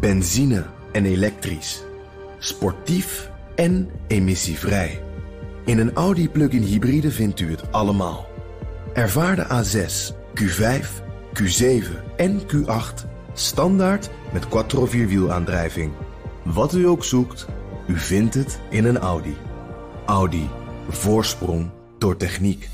[0.00, 1.82] Benzine en elektrisch.
[2.38, 5.02] Sportief en emissievrij.
[5.64, 8.26] In een Audi plug-in hybride vindt u het allemaal.
[8.92, 10.86] Ervaar de A6, Q5,
[11.42, 11.84] Q7
[12.16, 15.92] en Q8 standaard met quattro vierwielaandrijving.
[16.42, 17.46] Wat u ook zoekt,
[17.86, 19.36] u vindt het in een Audi.
[20.06, 20.48] Audi.
[20.88, 22.68] Voorsprong door techniek.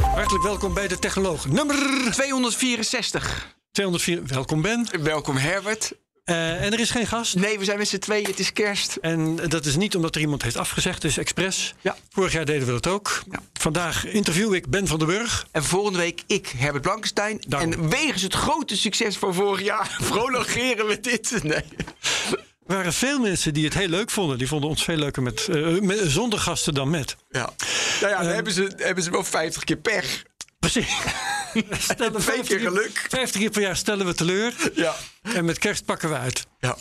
[0.00, 1.48] Hartelijk welkom bij de Technoloog.
[1.48, 1.76] Nummer
[2.10, 3.60] 264.
[3.82, 4.20] 204.
[4.26, 4.86] Welkom Ben.
[5.02, 5.92] Welkom Herbert.
[6.24, 7.34] Uh, en er is geen gast.
[7.34, 8.24] Nee, we zijn met z'n tweeën.
[8.26, 8.96] Het is kerst.
[8.96, 11.02] En dat is niet omdat er iemand heeft afgezegd.
[11.02, 11.74] Het is expres.
[11.80, 11.96] Ja.
[12.10, 13.22] Vorig jaar deden we dat ook.
[13.30, 13.38] Ja.
[13.52, 15.46] Vandaag interview ik Ben van den Burg.
[15.50, 17.42] En volgende week ik, Herbert Blankenstein.
[17.48, 17.72] Daarom.
[17.72, 21.42] En wegens het grote succes van vorig jaar prolongeren we dit.
[21.42, 21.62] Nee.
[22.66, 24.38] Er waren veel mensen die het heel leuk vonden.
[24.38, 27.16] Die vonden ons veel leuker met, eh, met- zonder gasten dan met.
[27.30, 27.52] Ja.
[28.00, 28.34] Nou ja, dan Ehm.
[28.34, 30.22] hebben, ze, hebben ze wel 50 keer pech.
[30.62, 30.96] Precies.
[31.92, 33.06] Stellen we Twee keer geluk.
[33.08, 34.54] 50 keer per jaar stellen we teleur.
[34.74, 34.94] Ja.
[35.22, 36.46] En met kerst pakken we uit.
[36.60, 36.76] Ja.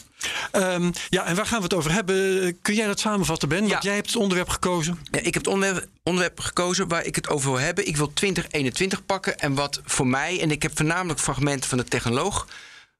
[0.51, 2.57] Ehm, ja, en waar gaan we het over hebben?
[2.61, 3.59] Kun jij dat samenvatten, Ben?
[3.59, 3.79] Want Ja.
[3.81, 4.99] jij hebt het onderwerp gekozen.
[5.11, 7.87] Ja, ik heb het onderwerp, onderwerp gekozen waar ik het over wil hebben.
[7.87, 9.39] Ik wil 2021 pakken.
[9.39, 12.47] En wat voor mij, en ik heb voornamelijk fragmenten van de technoloog.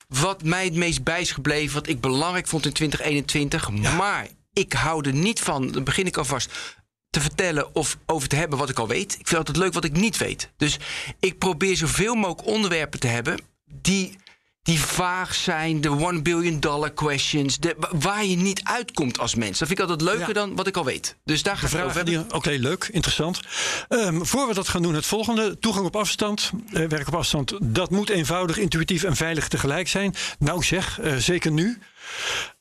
[0.07, 3.69] Wat mij het meest bij is gebleven, wat ik belangrijk vond in 2021.
[3.71, 6.51] Maar ik hou er niet van, dan begin ik alvast
[7.11, 9.13] te vertellen of over te hebben wat ik al weet.
[9.19, 10.49] Ik vind altijd leuk wat ik niet weet.
[10.57, 10.77] Dus
[11.19, 13.39] ik probeer zoveel mogelijk onderwerpen te hebben
[13.81, 14.15] die,
[14.63, 15.81] die vaag zijn.
[15.81, 17.57] De one billion dollar questions.
[17.57, 19.59] De, wa- waar je niet uitkomt als mens.
[19.59, 20.33] Dat vind ik altijd leuker Ja.
[20.33, 21.15] dan wat ik al weet.
[21.23, 23.39] Dus daar ga ik het over Oké, leuk, interessant.
[23.87, 25.59] Ehm, voor we dat gaan doen, het volgende.
[25.59, 27.53] Toegang op afstand, eh, werk op afstand.
[27.61, 30.15] Dat moet eenvoudig, intuïtief en veilig tegelijk zijn.
[30.39, 31.79] Nou zeg, eh, zeker nu.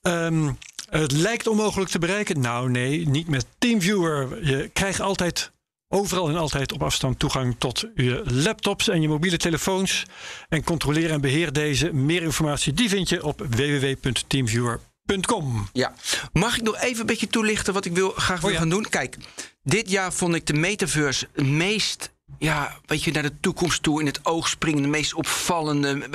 [0.02, 0.50] Ehm,
[0.90, 2.40] het lijkt onmogelijk te bereiken.
[2.40, 4.46] Nou nee, niet met TeamViewer.
[4.46, 5.50] Je krijgt altijd,
[5.88, 10.04] overal en altijd op afstand toegang tot je laptops en je mobiele telefoons.
[10.48, 11.92] En controleer en beheer deze.
[11.92, 15.68] Meer informatie die vind je op www.teamviewer.com.
[15.72, 15.94] Ja.
[16.32, 18.60] Mag ik nog even een beetje toelichten wat ik wil, graag wil Oh ja.
[18.60, 18.88] gaan doen?
[18.88, 19.16] Kijk,
[19.62, 24.00] dit jaar vond ik de metaverse het meest, ja, weet je, naar de toekomst toe
[24.00, 26.08] in het oog springende, meest opvallende.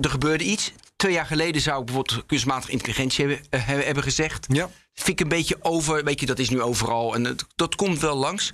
[0.00, 0.72] Er gebeurde iets.
[1.02, 4.46] Twee jaar geleden zou ik bijvoorbeeld kunstmatige intelligentie hebben, eh, hebben gezegd.
[4.48, 4.70] Ja.
[4.94, 6.04] Vind ik een beetje over.
[6.04, 7.14] Weet je, dat is nu overal.
[7.14, 8.50] En het- dat komt wel langs.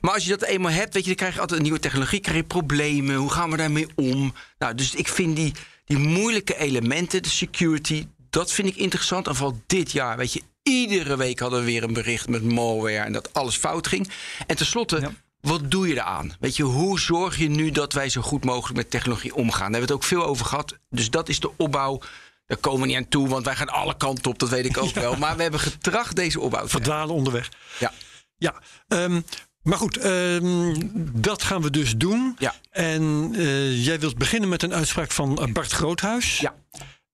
[0.00, 2.20] Maar als je dat eenmaal hebt, weet je, dan krijg je altijd een nieuwe technologie.
[2.20, 3.14] krijg je problemen.
[3.16, 4.34] Hoe gaan we daarmee om?
[4.58, 5.52] Nou, dus ik vind die,
[5.84, 9.26] die moeilijke elementen, de security, dat vind ik interessant.
[9.26, 12.96] En vooral dit jaar, weet je, iedere week hadden we weer een bericht met malware
[12.98, 14.10] en dat alles fout ging.
[14.46, 15.00] En tenslotte.
[15.00, 15.10] Ja.
[15.46, 16.32] Wat doe je eraan?
[16.40, 19.72] Weet je, hoe zorg je nu dat wij zo goed mogelijk met technologie omgaan?
[19.72, 20.78] Daar hebben we het ook veel over gehad.
[20.90, 22.00] Dus dat is de opbouw.
[22.46, 24.76] Daar komen we niet aan toe, want wij gaan alle kanten op, dat weet ik
[24.78, 25.16] ook wel.
[25.16, 26.82] Maar we hebben getracht deze opbouw te hebben.
[26.82, 27.48] Verdwalen onderweg.
[27.78, 27.92] Ja.
[28.38, 28.54] Ja,
[28.88, 29.20] ehm,
[29.62, 30.74] maar goed, ehm,
[31.12, 32.36] dat gaan we dus doen.
[32.38, 32.54] Ja.
[32.70, 36.38] En eh, jij wilt beginnen met een uitspraak van eh, Bart Groothuis.
[36.38, 36.54] Ja.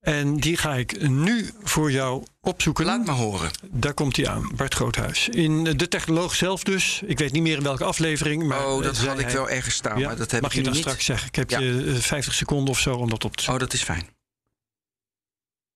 [0.02, 2.84] En die ga ik nu voor jou opzoeken.
[2.84, 3.50] Laat maar horen.
[3.70, 5.28] Daar komt hij aan, Bart Groothuis.
[5.28, 7.00] In de technoloog zelf dus.
[7.04, 8.42] Ik weet niet meer in welke aflevering.
[8.46, 10.42] Maar Oh, eh, dat zei had ik hij- wel ergens staan, Ja, maar dat heb
[10.42, 10.82] mag ik je dan niet.
[10.82, 11.28] straks zeggen.
[11.28, 11.58] Ik heb Ja.
[11.58, 13.62] je eh, 50 seconden of zo om dat op te zoeken.
[13.62, 14.08] Oh, dat is fijn.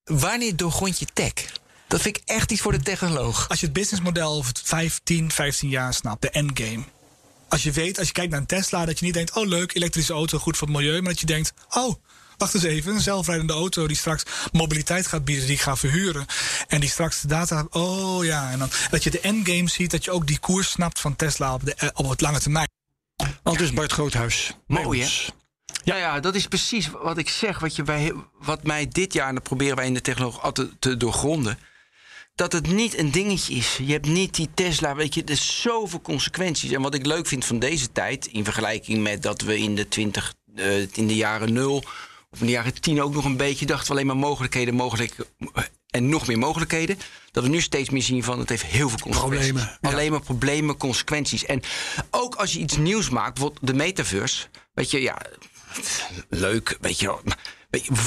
[0.04, 1.32] Wanneer doorgrond je tech?
[1.88, 3.48] Dat vind ik echt iets voor de technoloog.
[3.48, 6.82] als je het businessmodel over 5, 10, 15 jaar snapt, de endgame.
[7.48, 9.74] Als je weet, als je kijkt naar een Tesla, dat je niet denkt: oh leuk,
[9.74, 11.00] elektrische auto, goed voor het milieu.
[11.00, 11.94] Maar dat je denkt: oh,
[12.38, 16.26] wacht eens even, een zelfrijdende auto die straks mobiliteit gaat bieden, die ik ga verhuren.
[16.68, 17.66] En die straks de data.
[17.70, 21.00] Oh ja, en dan dat je de endgame ziet, dat je ook die koers snapt
[21.00, 22.68] van Tesla op, de, eh, op het lange termijn.
[23.42, 24.52] Al dus Bart Groothuis.
[24.66, 25.32] Mooi, ons.
[25.84, 27.58] Ja, ja, dat is precies wat ik zeg.
[27.58, 30.70] Wat, je bij, wat mij dit jaar, en dat proberen wij in de technologie altijd
[30.78, 31.58] te doorgronden.
[32.34, 33.76] Dat het niet een dingetje is.
[33.76, 36.70] Je hebt niet die Tesla, weet je, er is zoveel consequenties.
[36.70, 39.88] En wat ik leuk vind van deze tijd, in vergelijking met dat we in de
[39.88, 41.84] 20, eh, in de jaren 0
[42.40, 45.16] in de jaren 10 ook nog een beetje dachten we alleen maar mogelijkheden, mogelijk
[45.90, 46.98] en nog meer mogelijkheden.
[47.30, 49.46] Dat we nu steeds meer zien van het heeft heel veel consequenties.
[49.46, 49.90] Problemen, ja.
[49.90, 51.44] Alleen maar problemen, consequenties.
[51.44, 51.62] En
[52.10, 55.18] ook als je iets nieuws maakt, bijvoorbeeld de metaverse, weet je, ja,
[56.28, 57.16] leuk, weet je,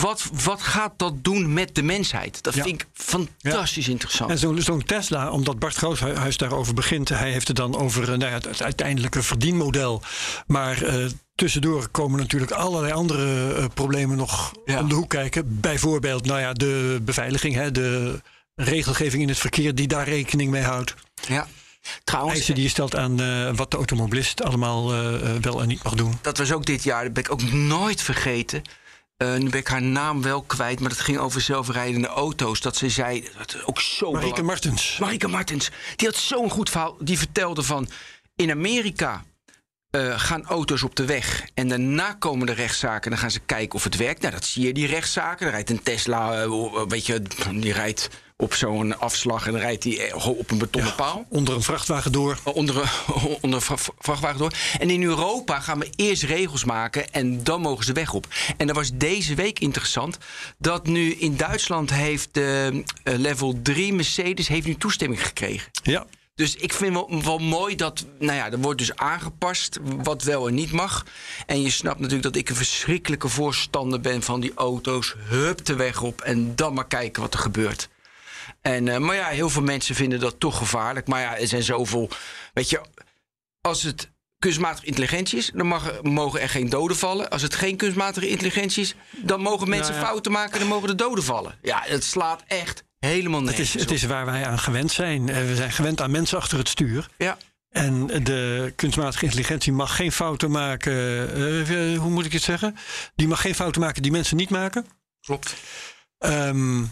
[0.01, 2.43] wat, wat gaat dat doen met de mensheid?
[2.43, 2.63] Dat Ja.
[2.63, 4.29] vind ik fantastisch interessant.
[4.31, 8.31] En zo'n Tesla, omdat Bart Groothuis daarover begint, hij heeft het dan over eh, nou
[8.31, 10.01] ja, het, uiteindelijke verdienmodel.
[10.47, 11.05] Maar eh,
[11.35, 15.59] tussendoor komen natuurlijk allerlei andere eh, problemen nog om de hoek kijken.
[15.59, 18.21] Bijvoorbeeld, nou ja, de beveiliging, hè, de
[18.55, 20.93] regelgeving in het verkeer die daar rekening mee houdt.
[21.27, 21.47] ja.
[22.03, 23.15] Trouwens, Eisen die je stelt aan
[23.55, 24.91] wat de automobilist allemaal
[25.41, 26.17] wel en niet mag doen.
[26.21, 28.61] dat was ook dit jaar, dat ben ik ook nooit vergeten.
[29.19, 32.61] Nu ben ik haar naam wel kwijt, maar dat ging over zelfrijdende auto's.
[32.61, 34.97] Dat ze zei, dat ook zo Marieke belang- Martens.
[34.99, 36.97] Marike Martens, die had zo'n goed verhaal.
[36.99, 37.89] Die vertelde van
[38.35, 39.23] in Amerika
[39.89, 43.09] eh, gaan auto's op de weg en daarna komen de rechtszaken.
[43.09, 44.21] Dan gaan ze kijken of het werkt.
[44.21, 45.45] Nou, dat zie je, die rechtszaken.
[45.45, 47.21] Dan rijdt een Tesla, eh, weet je,
[47.53, 48.09] die rijdt
[48.41, 51.25] op zo'n afslag en dan rijdt hij eh, op een betonnen paal.
[51.29, 52.39] Onder een vrachtwagen door.
[52.43, 54.53] Onder, een- onder een vra- vrachtwagen door.
[54.79, 58.27] En in Europa gaan we eerst regels maken en dan mogen ze weg op.
[58.57, 60.17] En dat was deze week interessant.
[60.57, 65.71] Dat nu in Duitsland heeft de eh, level 3 Mercedes heeft nu toestemming gekregen.
[65.83, 66.05] Ja.
[66.35, 70.47] Dus ik vind wel, wel mooi dat, nou ja, er wordt dus aangepast wat wel
[70.47, 71.05] en niet mag.
[71.45, 75.15] En je snapt natuurlijk dat ik een verschrikkelijke voorstander ben van die auto's.
[75.27, 77.89] Hup de weg op en dan maar kijken wat er gebeurt.
[78.61, 81.07] En, eh, maar ja, heel veel mensen vinden dat toch gevaarlijk.
[81.07, 82.09] Maar ja, er zijn zoveel.
[82.53, 82.81] Weet je,
[83.61, 87.29] als het kunstmatige intelligentie is, dan mag, mogen er geen doden vallen.
[87.29, 90.09] Als het geen kunstmatige intelligentie is, dan mogen mensen Nou ja.
[90.09, 91.57] fouten maken, dan mogen er doden vallen.
[91.61, 95.29] Ja, het slaat echt helemaal Het is, het is waar wij aan gewend zijn.
[95.29, 97.09] Eh, We zijn gewend aan mensen achter het stuur.
[97.17, 97.37] Ja.
[97.69, 100.93] En de kunstmatige intelligentie mag geen fouten maken.
[101.67, 102.75] eh, hoe moet ik het zeggen?
[103.15, 104.85] Die mag geen fouten maken die mensen niet maken.
[105.21, 105.53] Klopt.
[106.17, 106.83] Ehm,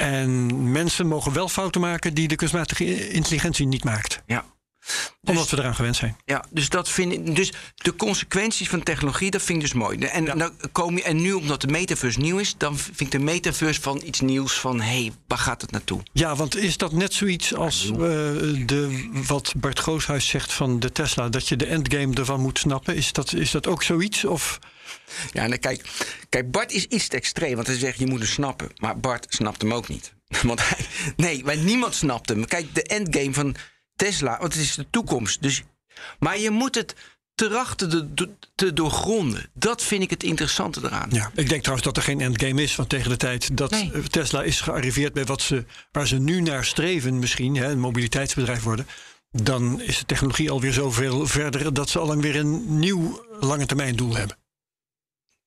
[0.00, 4.22] en mensen mogen wel fouten maken die de kunstmatige intelligentie niet maakt.
[4.26, 4.44] Ja.
[5.24, 6.16] Omdat we eraan gewend zijn.
[6.24, 7.36] Ja, dus dat vind ik.
[7.36, 9.98] Dus de consequenties van technologie, dat vind ik dus mooi.
[9.98, 13.18] En, dan kom je, en nu, omdat de metaverse nieuw is, dan vind ik de
[13.18, 16.00] metaverse van iets nieuws van hé, hey, waar gaat het naartoe?
[16.12, 20.92] Ja, want is dat net zoiets als eh, de, wat Bart Gooshuis zegt van de
[20.92, 22.96] Tesla, dat je de endgame ervan moet snappen?
[22.96, 24.24] Is dat, is dat ook zoiets?
[24.24, 24.58] Of
[25.32, 25.82] Ja, en kijk,
[26.28, 28.68] kijk, Bart is iets te extreem, want hij zegt je moet hem snappen.
[28.76, 30.12] Maar Bart snapt hem ook niet.
[30.42, 32.46] Want hij, nee, maar niemand snapt hem.
[32.46, 33.54] Kijk, de endgame van
[33.96, 35.42] Tesla, want het is de toekomst.
[35.42, 35.62] Dus,
[36.18, 36.94] maar je moet het
[37.34, 39.48] trachten te, te- doorgronden.
[39.52, 41.08] Dat vind ik het interessante eraan.
[41.12, 42.76] Ja, ik denk trouwens dat er geen endgame is.
[42.76, 43.90] Want tegen de tijd dat Nee.
[43.92, 47.80] eh, Tesla is gearriveerd bij wat ze, waar ze nu naar streven, misschien, hè, een
[47.80, 48.86] mobiliteitsbedrijf worden.
[49.30, 53.66] Dan is de technologie alweer zoveel verder dat ze al lang weer een nieuw lange
[53.66, 54.36] termijn doel hebben.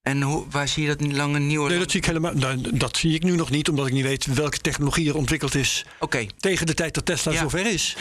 [0.04, 1.70] En hoe, waar zie je dat lange nieuwe...
[1.70, 2.34] Nee, dat zie ik helemaal.
[2.34, 5.56] Nou, dat zie ik nu nog niet, omdat ik niet weet welke technologie er ontwikkeld
[5.56, 7.40] is Oké, tegen de tijd dat Tesla Ja.
[7.40, 7.96] zover is.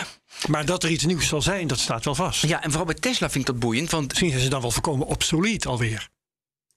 [0.48, 2.42] Maar dat er iets nieuws zal zijn, dat staat wel vast.
[2.46, 4.70] ja, en vooral bij Tesla vind ik dat boeiend, want Misschien zijn ze dan wel
[4.70, 6.08] voorkomen obsolet alweer.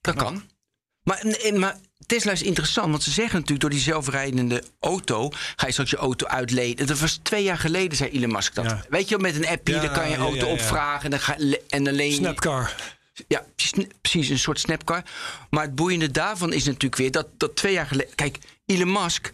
[0.00, 0.42] Dat kan.
[1.02, 1.22] Maar,
[1.54, 1.76] maar
[2.06, 5.96] Tesla is interessant, want ze zeggen natuurlijk door die zelfrijdende auto ga je straks je
[5.96, 6.86] auto uitleden.
[6.86, 8.64] Dat was twee jaar geleden, zei Elon Musk dat.
[8.64, 8.84] Ja.
[8.88, 11.36] Weet je, met een appje, Ja, dan kan je auto opvragen en dan, ga,
[11.68, 12.14] en dan leen je.
[12.14, 12.74] Snapcar.
[13.28, 13.44] Ja,
[14.00, 15.02] precies, een soort snapcar.
[15.50, 18.14] Maar het boeiende daarvan is natuurlijk weer dat, dat twee jaar geleden.
[18.14, 19.32] Kijk, Elon Musk,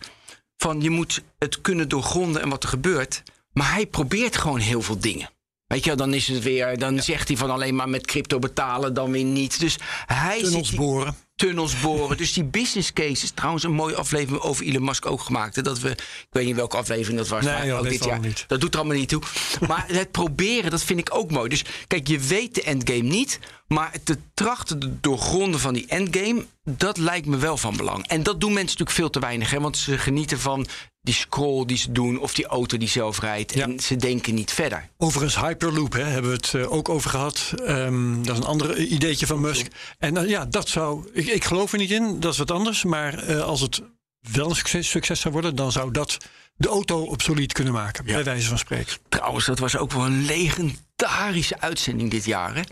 [0.57, 3.23] van je moet het kunnen doorgronden en wat er gebeurt.
[3.53, 5.31] Maar hij probeert gewoon heel veel dingen.
[5.67, 8.39] Weet je, wel, dan is het weer, dan zegt hij van alleen maar met crypto
[8.39, 9.61] betalen, dan weer niet.
[9.61, 9.77] Dus
[10.07, 11.17] hij Tunnels zit- boren.
[11.35, 12.17] tunnels boren.
[12.17, 15.57] Dus die business cases, trouwens een mooie aflevering over Elon Musk ook gemaakt.
[15.57, 18.05] hè, Dat we, ik weet niet welke aflevering dat was, Nee, maar joh, ook dit
[18.05, 18.21] jaar.
[18.21, 18.45] niet.
[18.47, 19.23] Dat doet er allemaal niet toe.
[19.69, 21.49] Maar het proberen, dat vind ik ook mooi.
[21.49, 23.39] Dus kijk, je weet de endgame niet,
[23.73, 28.07] maar te trachten te doorgronden van die endgame, dat lijkt me wel van belang.
[28.07, 30.67] En dat doen mensen natuurlijk veel te weinig, hè, want ze genieten van
[31.01, 33.55] die scroll die ze doen of die auto die zelf rijdt.
[33.55, 33.65] Ja.
[33.65, 34.89] En ze denken niet verder.
[34.97, 37.55] Overigens, Hyperloop hè, hebben we het eh, ook over gehad.
[37.65, 39.67] Ehm, dat is een ander ideetje van Musk.
[39.99, 41.09] En eh, ja, dat zou.
[41.13, 42.85] Ik, ik geloof er niet in, dat is wat anders.
[42.85, 43.83] Maar eh, als het
[44.21, 46.19] wel een succes, succes zou worden, dan zou dat
[46.57, 48.05] de auto obsolet kunnen maken.
[48.05, 48.97] Bij wijze van spreken.
[49.09, 52.55] Trouwens, dat was ook wel een legendarische uitzending dit jaar.
[52.55, 52.63] Hè?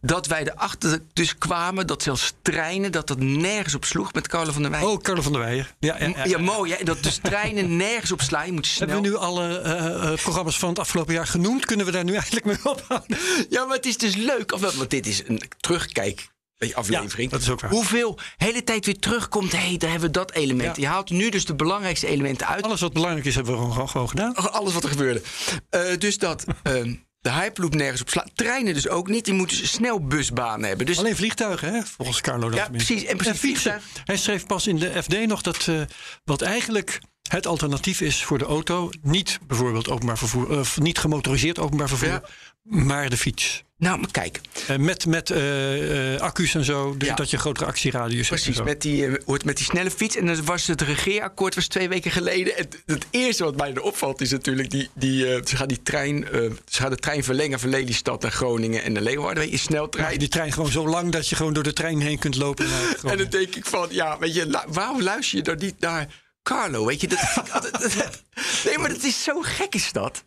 [0.00, 4.52] Dat wij erachter dus kwamen dat zelfs treinen, dat dat nergens op sloeg met Carlo
[4.52, 4.82] van der Wij.
[4.82, 5.74] Oh, Carlo van der Weijer.
[5.78, 6.24] Ja, ja, ja.
[6.24, 6.84] ja, mooi hè?
[6.84, 8.46] Dat dus treinen nergens op slaan.
[8.46, 8.88] Je moet snel...
[8.88, 11.64] Hebben we nu alle eh, eh, programma's van het afgelopen jaar genoemd?
[11.64, 13.18] Kunnen we daar nu eigenlijk mee ophouden?
[13.50, 14.52] Ja, maar het is dus leuk.
[14.52, 17.30] Of, want dit is een terugkijk aflevering.
[17.30, 17.70] Ja, dat is ook waar.
[17.70, 19.52] Hoeveel hele tijd weer terugkomt.
[19.52, 20.76] Hé, hey, daar hebben we dat element.
[20.76, 20.82] Ja.
[20.82, 22.64] Je haalt nu dus de belangrijkste elementen uit.
[22.64, 24.34] Alles wat belangrijk is, hebben we gewoon, gewoon gedaan.
[24.34, 25.22] Alles wat er gebeurde.
[25.70, 28.30] Eh, dus dat ehm, de Hyperloop nergens op slaat.
[28.34, 29.24] Treinen dus ook niet.
[29.24, 30.86] Die moeten dus snel busbanen hebben.
[30.86, 31.80] Dus Alleen vliegtuigen, hè?
[31.96, 32.48] volgens Carlo.
[32.50, 33.04] dat Ja, precies.
[33.04, 33.72] En precies fietsen.
[33.72, 34.06] vliegtuig.
[34.06, 35.80] Hij schreef pas in de FD nog dat eh,
[36.24, 36.98] wat eigenlijk
[37.28, 42.22] het alternatief is voor de auto, niet bijvoorbeeld openbaar vervoer, niet gemotoriseerd openbaar vervoer, Ja.
[42.68, 43.66] Maar de fiets.
[43.78, 44.40] Nou, maar kijk.
[44.68, 47.14] Eh, met met eh, eh, accu's en zo, dus Ja.
[47.14, 48.42] dat je grotere actieradius hebt.
[48.42, 49.08] Precies, met die,
[49.44, 50.16] met die snelle fiets.
[50.16, 52.56] En dan was het regeerakkoord was twee weken geleden.
[52.56, 54.70] En het eerste wat mij er opvalt is natuurlijk...
[54.70, 56.26] Die, die, ze, gaan die trein,
[56.68, 59.42] ze gaan de trein verlengen van Lelystad naar Groningen en naar Leeuwarden.
[59.42, 60.12] Weet je, sneltrein.
[60.12, 62.66] Ja, die trein gewoon zo lang dat je gewoon door de trein heen kunt lopen.
[63.04, 66.06] En dan denk ik van, ja, weet je, waarom luister je dan niet naar
[66.42, 66.84] Carlo?
[66.86, 67.82] Weet je, dat-
[68.64, 70.24] nee, maar dat is zo gek is dat.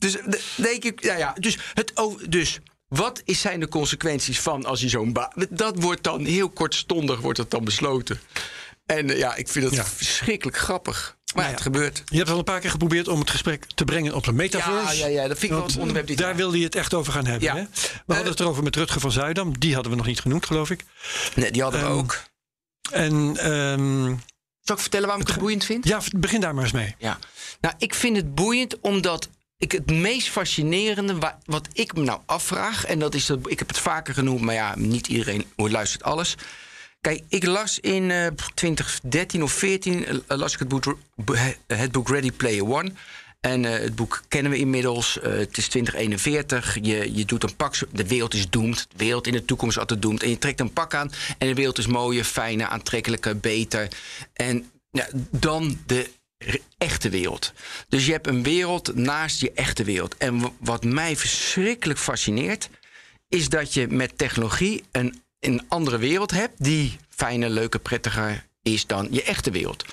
[0.00, 1.92] Dus de- denk ik, ja, ja, dus, het,
[2.28, 5.30] dus wat zijn de consequenties van als je zo'n baan...
[5.50, 8.20] Dat wordt dan heel kortstondig wordt dat dan besloten.
[8.86, 9.84] En eh, ja, ik vind dat Ja.
[9.84, 11.18] verschrikkelijk grappig.
[11.34, 11.50] Maar ja.
[11.50, 12.02] het gebeurt.
[12.06, 14.96] Je hebt al een paar keer geprobeerd om het gesprek te brengen op de metaverse.
[14.96, 16.36] Ja, ja, ja, dat vind ik wel een onderwerp dit Daar jaar.
[16.36, 17.48] wilde je het echt over gaan hebben.
[17.48, 17.54] Ja.
[17.56, 17.62] Hè?
[18.06, 19.58] We hadden het erover met Rutger van Zuidam.
[19.58, 20.84] Die hadden we nog niet genoemd, geloof ik.
[21.34, 22.22] Nee, die hadden we Ehm, ook.
[22.92, 24.14] En ehm,
[24.60, 25.88] Zal ik vertellen waarom ik het boeiend vind?
[25.88, 26.94] ja, begin daar maar eens mee.
[26.98, 27.18] Ja,
[27.60, 29.28] nou, ik vind het boeiend omdat
[29.60, 33.58] ik het meest fascinerende wa- wat ik me nou afvraag, en dat is dat ik
[33.58, 36.34] heb het vaker genoemd, maar ja, niet iedereen luistert alles.
[37.00, 40.98] Kijk, ik las in eh 2013 of 14 eh, las ik het boek,
[41.66, 42.92] het boek Ready Player One.
[43.40, 45.20] En eh, het boek kennen we inmiddels.
[45.20, 46.78] Eh, het is 2041.
[46.82, 47.74] Je, je doet een pak.
[47.92, 48.86] De wereld is doemd.
[48.90, 50.22] De wereld in de toekomst is altijd doemd.
[50.22, 51.12] En je trekt een pak aan.
[51.38, 53.88] En de wereld is mooier, fijner, aantrekkelijker, beter.
[54.32, 56.10] En ja, dan de
[56.78, 57.52] echte wereld.
[57.88, 60.16] Dus je hebt een wereld naast je echte wereld.
[60.16, 62.68] En wat mij verschrikkelijk fascineert.
[63.28, 66.64] is dat je met technologie een, een andere wereld hebt.
[66.64, 69.84] die fijner, leuker, prettiger is dan je echte wereld.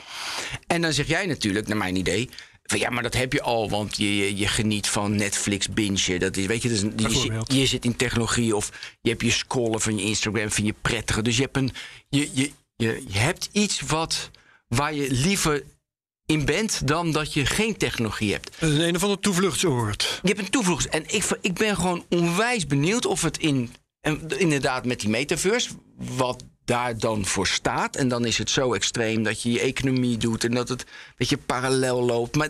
[0.68, 2.30] En dan zeg jij natuurlijk, naar mijn idee.
[2.64, 6.18] Van ja, maar dat heb je al, want je, je, je geniet van Netflix binge.
[6.20, 7.54] Dat is, weet je, dat is een- je, zit, Bijvoorbeeld.
[7.54, 11.24] je zit in technologie of je hebt je scrollen van je Instagram, vind je prettiger.
[11.24, 11.72] Dus je hebt, een,
[12.10, 14.30] je, je, je, je hebt iets wat,
[14.68, 15.64] waar je liever
[16.28, 18.56] in bent dan dat je geen technologie hebt.
[18.60, 20.20] Een een of ander toevluchtsoord.
[20.22, 20.94] Je hebt een toevoeging.
[20.94, 25.70] En ik, ik ben gewoon onwijs benieuwd of het in, en inderdaad met die metaverse,
[25.98, 27.96] wat daar dan voor staat.
[27.96, 31.14] En dan is het zo extreem dat je je economie doet en dat het een
[31.18, 32.36] beetje parallel loopt.
[32.36, 32.50] Maar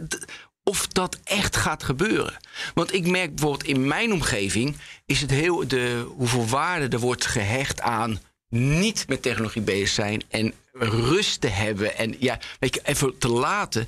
[0.64, 2.38] of dat echt gaat gebeuren.
[2.74, 7.26] Want ik merk bijvoorbeeld in mijn omgeving is het heel de hoeveel waarde er wordt
[7.26, 8.20] gehecht aan
[8.50, 13.30] niet met technologie bezig zijn en rust te hebben en ja, weet je, even te
[13.30, 13.86] laten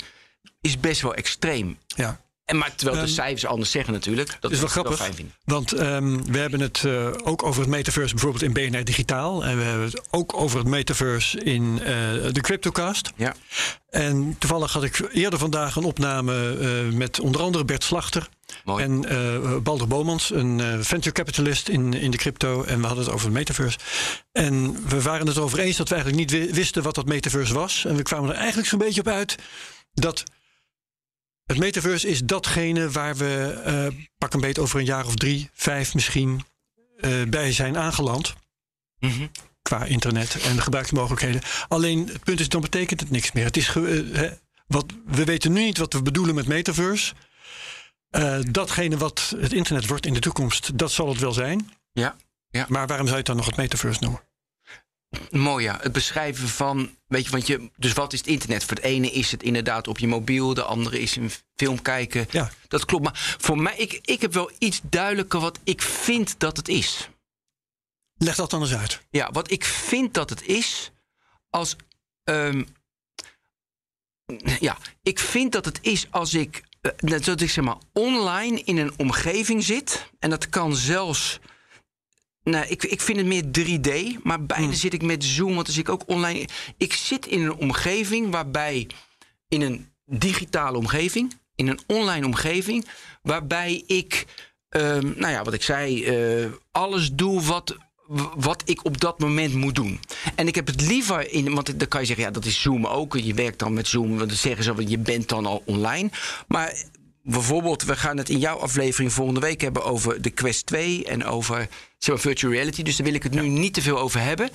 [0.62, 1.78] is best wel extreem.
[1.88, 2.22] Ja.
[2.50, 4.38] En maar terwijl de Ehm, cijfers anders zeggen natuurlijk.
[4.40, 4.98] Dat is wel grappig.
[4.98, 5.34] fijn.
[5.46, 9.44] Want ehm, we hebben het eh, ook over het metaverse bijvoorbeeld in BNR Digitaal.
[9.46, 11.86] En we hebben het ook over het metaverse in eh,
[12.32, 13.12] de Cryptocast.
[13.16, 13.36] Ja.
[13.90, 18.28] En toevallig had ik eerder vandaag een opname eh, met onder andere Bert Slachter.
[18.66, 18.84] Mooi.
[18.84, 22.64] En Balder Bomans, een venture capitalist in, in de crypto.
[22.64, 23.78] En we hadden het over het metaverse.
[24.32, 27.54] En we waren het erover eens dat we eigenlijk niet wi- wisten wat dat metaverse
[27.54, 27.86] was.
[27.86, 29.36] En we kwamen er eigenlijk zo'n beetje op uit
[29.94, 30.24] dat
[31.50, 35.50] het metaverse is datgene waar we eh, pak een beet over een jaar of drie,
[35.54, 36.46] vijf misschien
[36.98, 38.36] eh, bij zijn aangeland.
[39.00, 39.28] Mhm.
[39.62, 41.42] Qua internet en de gebruiksmogelijkheden.
[41.68, 43.44] Alleen het punt is, dan betekent het niks meer.
[43.44, 44.32] Het is eh,
[44.68, 47.14] wat, we weten nu niet wat we bedoelen met metaverse.
[48.52, 51.70] Datgene wat het internet wordt in de toekomst, dat zal het wel zijn.
[52.52, 52.66] Ja.
[52.68, 54.22] Maar waarom zou je het dan nog het metaverse noemen?
[55.30, 55.78] Mooi ja.
[55.82, 58.64] Het beschrijven van, weet je, want je, dus wat is het internet?
[58.64, 62.28] Voor het ene is het inderdaad op je mobiel, de andere is een film kijken.
[62.32, 62.52] Ja.
[62.68, 63.04] Dat klopt.
[63.04, 67.10] Maar voor mij, ik, ik heb wel iets duidelijker wat ik vind dat het is.
[68.18, 69.02] Leg dat dan eens uit.
[69.10, 70.92] Ja, wat ik vind dat het is
[71.50, 71.76] als.
[72.24, 72.64] ehm,
[74.60, 76.64] ja, ik vind dat het is als ik.
[76.82, 80.12] eh, net zoals ik zeg maar online in een omgeving zit.
[80.20, 81.40] En dat kan zelfs.
[82.44, 85.76] Nou, ik, ik vind het meer 3D, maar bijna zit ik met Zoom, want dan
[85.76, 86.48] zit ik ook online.
[86.78, 88.88] Ik zit in een omgeving waarbij.
[89.48, 92.88] In een digitale omgeving, in een online omgeving,
[93.22, 94.26] waarbij ik.
[94.70, 97.76] ehm, nou ja, wat ik zei, eh, alles doe wat,
[98.36, 100.00] wat ik op dat moment moet doen.
[100.36, 102.88] En ik heb het liever in, want dan kan je zeggen, ja, dat is Zoom
[102.88, 103.18] ook.
[103.18, 106.10] Je werkt dan met Zoom, want dan zeggen ze, je bent dan al online.
[106.48, 106.84] Maar
[107.24, 111.26] bijvoorbeeld, we gaan het in jouw aflevering volgende week hebben over de Quest 2 en
[111.26, 111.68] over
[112.00, 112.84] zeg maar, virtual reality.
[112.84, 114.50] Dus daar wil ik het nu niet te veel over hebben.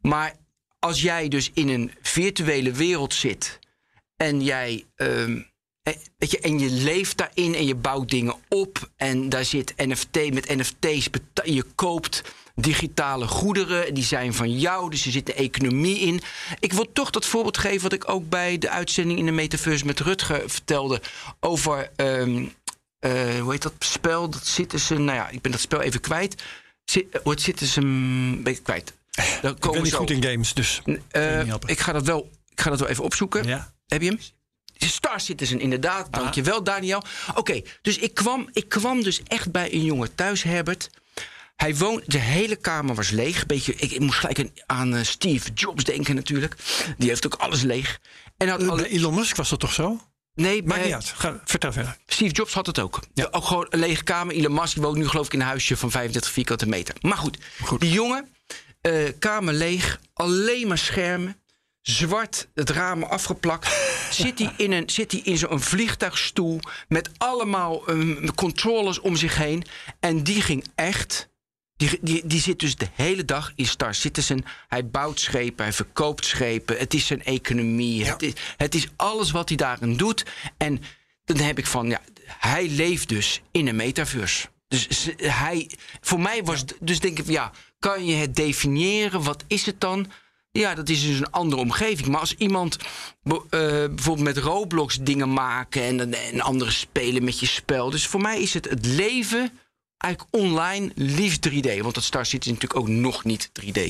[0.00, 0.34] Maar
[0.78, 3.58] als jij dus in een virtuele wereld zit
[4.16, 4.84] en jij.
[4.96, 5.40] ehm,
[5.82, 8.90] eh, Weet je, en je leeft daarin en je bouwt dingen op.
[8.96, 11.08] En daar zit NFT met NFT's.
[11.44, 12.22] Je koopt
[12.54, 13.94] digitale goederen.
[13.94, 14.90] Die zijn van jou.
[14.90, 16.20] Dus er zit de economie in.
[16.60, 19.86] Ik wil toch dat voorbeeld geven wat ik ook bij de uitzending in de Metaverse
[19.86, 21.00] met Rutger vertelde.
[21.40, 22.46] Over, ehm,
[22.98, 24.30] eh, hoe heet dat spel?
[24.30, 26.42] Dat Citizen, nou ja, ik ben dat spel even kwijt.
[26.84, 28.92] Zit, hoe heet Citizen, ben ik kwijt.
[29.10, 29.98] Daar Ik ben komen niet zo.
[29.98, 30.82] goed in games, dus.
[31.10, 33.44] Eh, ik, ga dat wel, ik ga dat wel even opzoeken.
[33.46, 33.72] Ja.
[33.86, 34.18] Heb je hem?
[34.76, 36.12] Star Citizen, inderdaad.
[36.12, 37.02] Dankjewel, Daniel.
[37.34, 40.90] Oké, dus ik kwam, ik kwam dus echt bij een jongen thuis, Herbert.
[41.56, 43.46] Hij woont, de hele kamer was leeg.
[43.46, 46.56] Beetje, ik, ik moest gelijk aan- eh, Steve Jobs denken natuurlijk.
[46.98, 48.00] Die heeft ook alles leeg.
[48.36, 50.00] En had Eh, alle, Elon Musk was dat toch zo?
[50.34, 51.12] Nee, Maakt bij- niet uit.
[51.16, 51.96] Ga, vertel verder.
[52.06, 53.00] Steve Jobs had het ook.
[53.30, 54.34] Ook gewoon een lege kamer.
[54.34, 56.94] Elon Musk woont nu geloof ik in een huisje van 35 vierkante meter.
[57.00, 57.38] Maar goed,
[57.78, 58.28] die jongen,
[58.80, 61.36] eh, kamer leeg, alleen maar schermen.
[61.82, 63.68] Zwart, het ramen afgeplakt.
[64.10, 69.36] zit hij in, een, zit hij in zo'n vliegtuigstoel met allemaal ehm, controllers om zich
[69.36, 69.64] heen.
[70.00, 71.28] En die ging echt,
[71.88, 74.44] Die, die, die zit dus de hele dag in Star Citizen.
[74.68, 76.78] Hij bouwt schepen, hij verkoopt schepen.
[76.78, 78.04] Het is zijn economie.
[78.04, 80.24] Het, is, het is alles wat hij daarin doet.
[80.56, 80.82] En
[81.24, 84.48] dan heb ik van, ja, hij leeft dus in een metaverse.
[84.68, 85.70] Dus hij,
[86.00, 89.22] voor mij was, het- dus denk ik, ja, kan je het definiëren?
[89.22, 90.10] Wat is het dan?
[90.50, 92.08] Ja, dat is dus een andere omgeving.
[92.08, 97.46] Maar als iemand eh, bijvoorbeeld met Roblox dingen maken en, en anderen spelen met je
[97.46, 97.90] spel.
[97.90, 99.58] Dus voor mij is het het leven
[100.02, 101.78] eigenlijk online liefst 3D.
[101.80, 103.80] Want dat Star Citizen is natuurlijk ook nog niet 3D.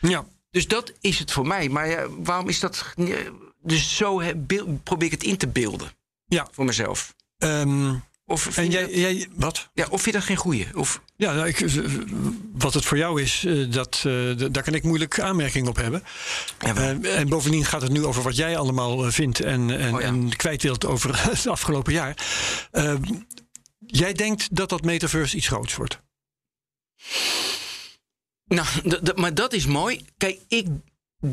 [0.00, 0.26] Ja.
[0.50, 1.68] Dus dat is het voor mij.
[1.68, 2.92] Maar ja, waarom is dat...
[2.96, 3.14] eh,
[3.62, 5.90] Dus zo beeld- probeer ik het in te beelden
[6.26, 6.46] Ja.
[6.52, 7.14] voor mezelf.
[7.38, 7.94] Ehm,
[8.26, 9.68] Of en jij, dat, jij, wat?
[9.74, 10.66] ja, of vind je dat geen goeie?
[10.74, 11.74] Of, Ja, nou, ik, eh,
[12.52, 15.76] wat het voor jou is, eh, dat, eh, d- daar kan ik moeilijk aanmerking op
[15.76, 16.02] hebben.
[16.60, 19.78] Ja, maar- Eh, en bovendien gaat het nu over wat jij allemaal eh, vindt en,
[19.78, 20.06] en, Oh ja.
[20.06, 22.16] en kwijt wilt over het afgelopen jaar.
[22.70, 22.94] Eh,
[23.90, 26.00] jij denkt dat dat metaverse iets groots wordt.
[28.44, 28.66] Nou,
[29.14, 30.04] maar dat is mooi.
[30.16, 30.66] Kijk, ik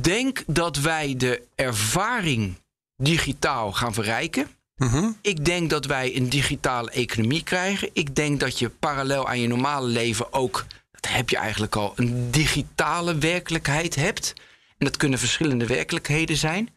[0.02, 2.56] denk dat wij de ervaring
[2.98, 4.48] digitaal gaan verrijken.
[4.76, 5.10] Mhm.
[5.22, 7.90] Ik denk dat wij een digitale economie krijgen.
[7.94, 11.94] Ik denk dat je parallel aan je normale leven ook, dat heb je eigenlijk al,
[11.96, 14.34] een digitale werkelijkheid hebt.
[14.78, 16.70] En dat kunnen verschillende werkelijkheden zijn.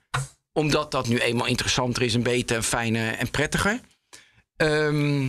[0.52, 3.80] Omdat dat nu eenmaal interessanter is en beter en fijner en prettiger.
[4.56, 5.28] Ehm,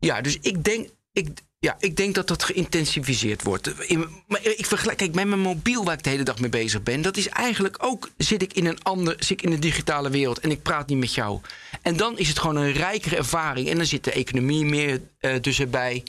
[0.00, 1.28] ja, dus ik denk, ik,
[1.58, 3.80] ja, ik denk dat dat geïntensificeerd wordt.
[3.80, 6.82] In, maar ik vergelijk, kijk, met mijn mobiel waar ik de hele dag mee bezig
[6.82, 10.10] ben, dat is eigenlijk ook, zit ik in een ander, zit ik in een digitale
[10.10, 11.40] wereld en ik praat niet met jou.
[11.82, 15.40] En dan is het gewoon een rijkere ervaring en dan zit de economie meer eh
[15.40, 16.02] dus erbij.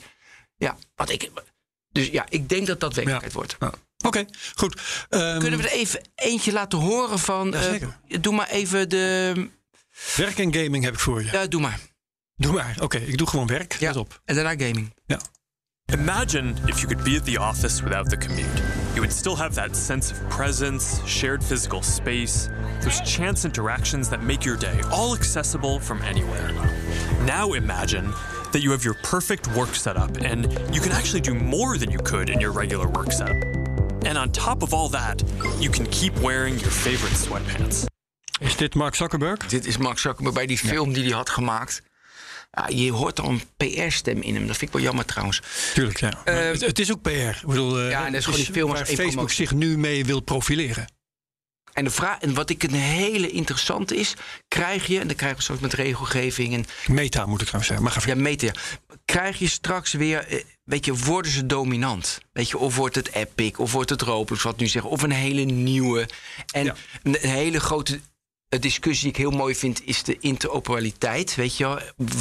[0.56, 1.30] Ja, wat ik,
[1.88, 3.56] dus ja, ik denk dat dat werkelijkheid wordt.
[3.60, 3.72] Ja.
[4.04, 4.80] Oké, goed.
[5.08, 7.54] Ehm, Kunnen we er even eentje laten horen van?
[7.54, 7.98] eh, Jazeker.
[8.20, 9.32] doe maar even de.
[10.16, 11.28] Werk en gaming heb ik voor je.
[11.32, 11.80] Ja, doe maar.
[12.42, 12.76] Doe maar.
[12.80, 13.72] Oké, ik doe gewoon werk.
[13.72, 13.86] Ja.
[13.88, 14.20] Let op.
[14.24, 14.94] En daarna gaming.
[15.06, 15.18] Ja.
[15.92, 18.62] Imagine if you could be at the office without the commute.
[18.94, 22.48] You would still have that sense of presence, shared physical space,
[22.80, 26.52] those chance interactions that make your day all accessible from anywhere.
[27.24, 28.12] Now imagine
[28.50, 32.02] that you have your perfect work setup and you can actually do more than you
[32.02, 33.42] could in your regular work setup.
[34.04, 35.22] And on top of all that,
[35.58, 37.84] you can keep wearing your favorite sweatpants.
[38.40, 39.46] Is dit Mark Zuckerberg?
[39.46, 41.82] Dit is Max Zuckerberg bij die film die hij had gemaakt.
[42.56, 44.46] Ja, je hoort al een PR-stem in hem.
[44.46, 45.40] Dat vind ik wel jammer trouwens.
[45.74, 46.20] Tuurlijk, ja.
[46.24, 47.08] Maar het, het is ook PR.
[47.10, 49.36] Ik bedoel, eh, Ja, en dat is gewoon die film waar Facebook promotie.
[49.36, 50.92] zich nu mee wil profileren.
[51.72, 54.14] En, de vraag, en wat ik een hele interessante is,
[54.48, 57.82] krijg je, en dan krijgen we straks met regelgeving en Meta moet ik trouwens zeggen.
[57.82, 58.22] Maar ga ja, verder.
[58.22, 58.52] meten,
[59.04, 62.20] krijg je straks weer, eh, weet je, worden ze dominant?
[62.32, 65.10] Weet je, of wordt het Epic, of wordt het Roblox, wat nu zeggen, of een
[65.10, 66.08] hele nieuwe.
[66.52, 66.74] En Ja.
[67.02, 68.00] een hele grote
[68.52, 71.34] eh, discussie die ik heel mooi vind, is de interoperabiliteit.
[71.34, 71.78] Weet je wel,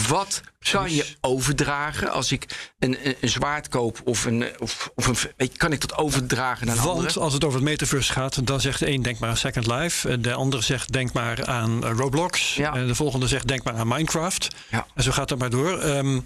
[0.08, 0.42] wat
[0.72, 5.08] kan je overdragen als ik een, een, een zwaard koop of een, eh, of, of
[5.08, 7.20] een, weet je, kan ik dat overdragen naar een Want andere?
[7.20, 10.10] als het over het metaverse gaat, dan zegt de een denk maar aan Second Life.
[10.10, 12.56] en De andere zegt denk maar aan eh, Roblox.
[12.56, 12.74] Ja.
[12.74, 14.48] En de volgende zegt denk maar aan Minecraft.
[14.70, 14.88] Ja.
[14.96, 15.80] En zo gaat het maar door.
[15.80, 16.20] Ehm,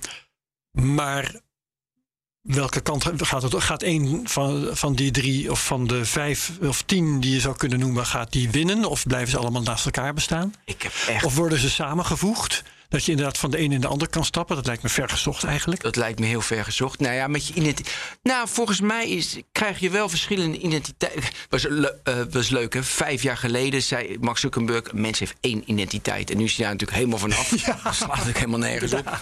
[0.72, 1.36] maar
[2.46, 3.64] welke kant gaat het?
[3.64, 7.56] Gaat een van, van die drie of van de vijf of tien die je zou
[7.56, 8.86] kunnen noemen, gaat die winnen?
[8.86, 10.54] Of blijven ze allemaal naast elkaar bestaan?
[10.66, 12.64] Ik heb echt Of worden ze samengevoegd?
[12.90, 14.56] Dat je inderdaad van de een in de ander kan stappen.
[14.56, 15.82] Dat lijkt me ver gezocht eigenlijk.
[15.82, 17.00] Dat lijkt me heel ver gezocht.
[17.00, 17.96] Nou ja, met je identiteit.
[18.24, 21.24] Nou, volgens mij is, krijg je wel verschillende identiteiten.
[21.50, 22.84] Was, eh, was leuk, hè?
[22.84, 26.32] Vijf jaar geleden zei Max Zuckerberg: een mens heeft één identiteit.
[26.32, 27.50] En nu is hij daar natuurlijk helemaal vanaf.
[27.84, 29.20] Dat slaat natuurlijk helemaal nergens op.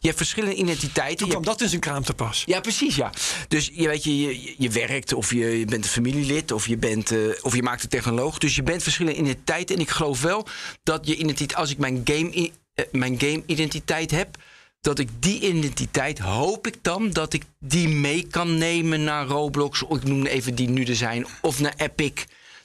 [0.00, 1.16] Je hebt verschillende identiteiten.
[1.16, 2.42] Toen kwam dat in zijn kraam te pas.
[2.46, 3.10] ja, precies, ja.
[3.48, 6.76] Dus je, weet je, je, je werkt of je, je bent een familielid of je,
[6.76, 8.38] bent, eh, of je maakt een technoloog.
[8.38, 9.74] Dus je bent verschillende identiteiten.
[9.76, 10.46] En ik geloof wel
[10.82, 12.52] dat je identiteit, als ik mijn game, i- eh,
[12.92, 14.36] mijn game identiteit heb,
[14.80, 19.82] dat ik die identiteit, hoop ik dan, dat ik die mee kan nemen naar Roblox.
[19.82, 21.26] Of ik noem even die nu er zijn.
[21.42, 22.12] Of naar Epic.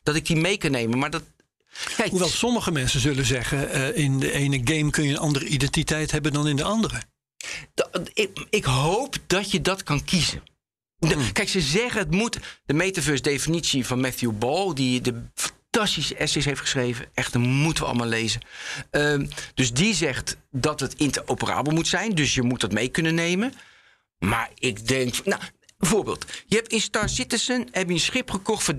[0.04, 1.00] Dat ik die mee kan nemen.
[1.00, 1.24] Maar dat.
[1.96, 5.46] Kijk, Hoewel sommige mensen zullen zeggen, eh, in de ene game kun je een andere
[5.46, 7.02] identiteit hebben dan in de andere.
[8.14, 10.44] Ik, ik hoop dat je dat kan kiezen.
[10.98, 12.38] De- kijk, ze zeggen het moet.
[12.66, 15.24] De metaverse-definitie van Matthew Ball, die de
[15.72, 18.42] fantastische essays heeft geschreven, echt, dat moeten we allemaal lezen.
[18.90, 23.16] Ehm, dus die zegt dat het interoperabel moet zijn, dus je moet dat mee kunnen
[23.16, 23.54] nemen.
[24.20, 25.26] Maar ik denk.
[25.26, 25.42] Nou,
[25.78, 28.74] bijvoorbeeld, je hebt in Star Citizen heb je een schip gekocht voor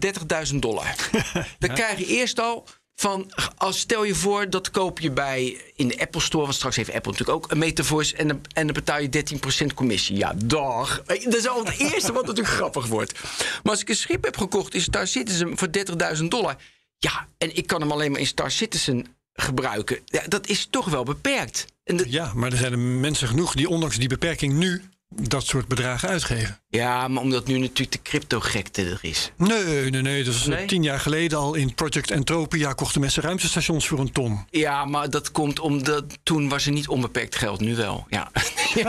[0.51, 0.95] 30.000 dollar.
[1.59, 5.89] Dan krijg je eerst al van, als stel je voor, dat koop je bij in
[5.89, 9.01] de Apple Store, want straks heeft Apple natuurlijk ook een metaverse en en dan betaal
[9.01, 9.25] je
[9.65, 10.17] 13% commissie.
[10.17, 11.03] Ja, dag.
[11.03, 13.23] Dat is al het eerste wat natuurlijk grappig wordt.
[13.63, 15.69] Maar als ik een schip heb gekocht in Star Citizen voor
[16.17, 16.57] 30.000 dollar,
[17.03, 20.88] ja, en ik kan hem alleen maar in Star Citizen gebruiken, ja, dat is toch
[20.88, 21.67] wel beperkt.
[22.07, 24.83] Ja, maar er zijn mensen genoeg die ondanks die beperking nu
[25.20, 26.61] dat soort bedragen uitgeven.
[26.68, 29.33] Ja, maar omdat nu natuurlijk de crypto-gekte er is.
[29.37, 30.25] Nee, nee, nee.
[30.25, 30.66] Dat Nee?
[30.66, 34.46] tien jaar geleden al in Project Entropia kochten mensen ruimtestations voor een ton.
[34.51, 38.07] Ja, maar dat komt omdat toen was er niet onbeperkt geld, nu wel.
[38.09, 38.31] Ja.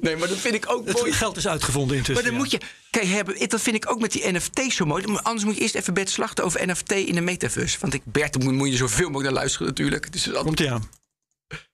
[0.00, 1.06] nee, maar dat vind ik ook mooi.
[1.06, 2.14] Het geld is uitgevonden intussen.
[2.14, 2.38] Maar dan ja.
[2.38, 2.60] moet je.
[2.90, 5.06] Kijk, hebben, dat vind ik ook met die NFT's zo mooi.
[5.06, 7.78] Maar Anders moet je eerst even Bert slachten over NFT in de metaverse.
[7.80, 10.12] Want ik, Bert, moet, je zoveel mogelijk naar luisteren natuurlijk.
[10.12, 10.88] Dus altijd- Komt aan.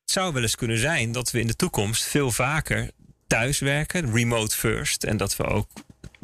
[0.04, 2.90] Het zou wel eens kunnen zijn dat we in de toekomst veel vaker
[3.26, 5.04] thuiswerken, remote first.
[5.04, 5.68] En dat we ook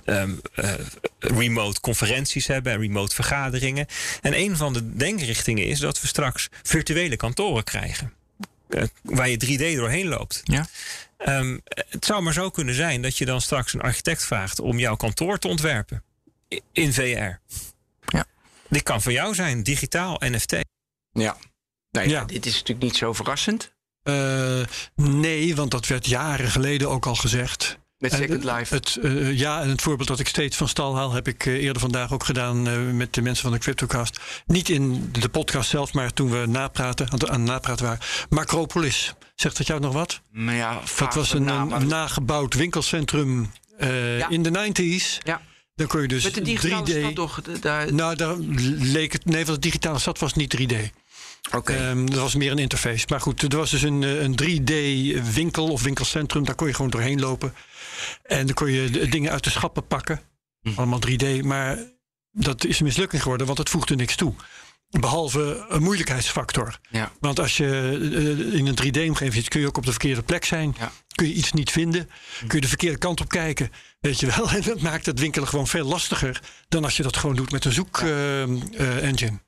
[0.05, 0.73] ehm, eh,
[1.19, 3.87] remote conferenties hebben en remote vergaderingen.
[4.21, 8.13] En een van de denkrichtingen is dat we straks virtuele kantoren krijgen.
[8.69, 10.41] eh, waar je 3D doorheen loopt.
[10.45, 10.67] Ja.
[11.19, 14.79] Ehm, het zou maar zo kunnen zijn dat je dan straks een architect vraagt om
[14.79, 16.03] jouw kantoor te ontwerpen.
[16.73, 17.39] In VR.
[18.07, 18.25] Ja.
[18.69, 20.57] Dit kan voor jou zijn, digitaal, NFT.
[21.13, 21.37] Ja.
[21.91, 22.25] Nou ja, Ja.
[22.25, 23.73] Dit is natuurlijk niet zo verrassend.
[24.03, 24.61] Eh,
[24.95, 27.79] nee, want dat werd jaren geleden ook al gezegd.
[27.99, 28.75] Met En Second Life.
[28.75, 31.55] Het, eh, ja, en het voorbeeld dat ik steeds van stal haal, heb ik eh,
[31.55, 34.21] eerder vandaag ook gedaan eh, met de mensen van de Cryptocast.
[34.47, 38.01] Niet in de podcast zelf, maar toen we napraten, aan het aan napraten waren.
[38.29, 39.15] Macropolis.
[39.35, 40.21] Zegt dat jou nog wat?
[40.31, 44.29] maar ja, Dat was een, maar- nagebouwd winkelcentrum eh, Ja.
[44.29, 45.19] in de 90s.
[45.25, 45.41] Ja,
[45.75, 46.99] Dan kon je dus met de digitale 3D.
[46.99, 47.41] stad toch?
[47.61, 48.37] Daar, Nou, daar
[48.79, 49.25] leek het.
[49.25, 50.75] Nee, want de digitale stad was niet 3D.
[51.55, 51.73] Oké.
[51.73, 53.07] Ehm, dat was meer een interface.
[53.09, 56.45] Maar goed, er was dus een, eh, een 3D-winkel of winkelcentrum.
[56.45, 57.55] Daar kon je gewoon doorheen lopen.
[58.23, 60.21] En dan kon je dingen uit de schappen pakken.
[60.63, 60.71] Hm.
[60.77, 61.43] Allemaal 3D.
[61.43, 61.79] Maar
[62.33, 64.35] dat is een mislukking geworden, want het voegde niks toe.
[64.91, 66.79] Behalve een moeilijkheidsfactor.
[66.91, 67.13] ja.
[67.21, 70.45] Want als je eh, in een 3D-omgeving zit, kun je ook op de verkeerde plek
[70.45, 70.75] zijn.
[70.79, 70.93] Ja.
[71.15, 72.11] Kun je iets niet vinden.
[72.39, 73.71] Kun je de verkeerde kant op kijken.
[74.01, 74.51] Weet je wel.
[74.57, 76.41] En dat maakt het winkelen gewoon veel lastiger.
[76.69, 79.31] dan als je dat gewoon doet met een zoek-engine.
[79.31, 79.41] Ja,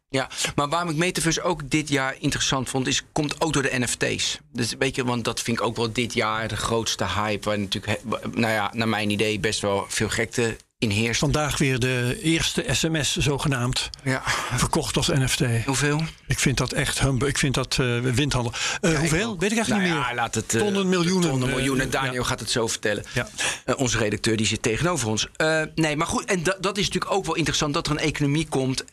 [0.54, 4.38] maar waarom ik Metaverse ook dit jaar interessant vond, is komt ook door de NFT's.
[4.52, 7.48] Dus weet je, want dat vind ik ook wel dit jaar de grootste hype.
[7.48, 8.00] Waar natuurlijk,
[8.34, 11.20] nou ja, naar mijn idee best wel veel gekte in heerst.
[11.20, 13.90] Vandaag weer de eerste sms zogenaamd.
[14.04, 14.22] Ja,
[14.56, 15.40] Verkocht als NFT.
[15.64, 16.00] hoeveel?
[16.26, 17.28] Ik vind dat echt humble.
[17.28, 18.52] Ik vind dat eh, windhandel.
[18.80, 19.38] Eh, hoeveel?
[19.38, 20.14] Weet ik eigenlijk Nou niet ja, meer.
[20.14, 20.54] laat het.
[20.54, 21.84] eh, Tonnen, miljoenen, Tonnen, miljoenen.
[21.84, 21.90] ja.
[21.90, 23.04] Daniel gaat het zo vertellen.
[23.14, 23.28] Ja.
[23.76, 25.28] Onze redacteur die zit tegenover ons.
[25.74, 26.24] Nee, maar goed.
[26.24, 28.84] En da- dat is natuurlijk ook wel interessant dat er een economie komt.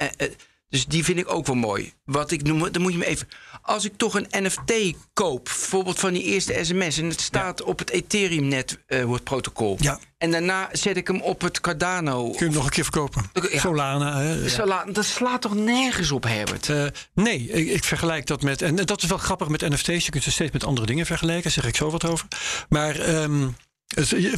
[0.70, 1.94] Eh, eh, dus die vind ik ook wel mooi.
[2.06, 3.28] Wat ik noem, dan moet je me even.
[3.62, 4.74] Als ik toch een NFT
[5.14, 9.78] koop, bijvoorbeeld van die eerste sms, en het staat op het Ethereum-network-protocol.
[9.80, 10.00] Ja.
[10.18, 12.24] En daarna zet ik hem op het Cardano.
[12.24, 13.30] Kun je hem nog een keer verkopen?
[13.52, 13.60] Ja.
[13.60, 14.18] Solana.
[14.18, 14.34] Hè?
[14.34, 14.48] Ja.
[14.50, 16.70] Sala- Dat slaat toch nergens op, Herbert?
[16.70, 18.62] Eh, nee, ik, ik vergelijk dat met.
[18.62, 20.06] En dat is wel grappig met NFT's.
[20.06, 21.44] Je kunt ze steeds met andere dingen vergelijken.
[21.44, 22.28] Daar zeg ik zo wat over.
[22.70, 23.48] Maar ehm,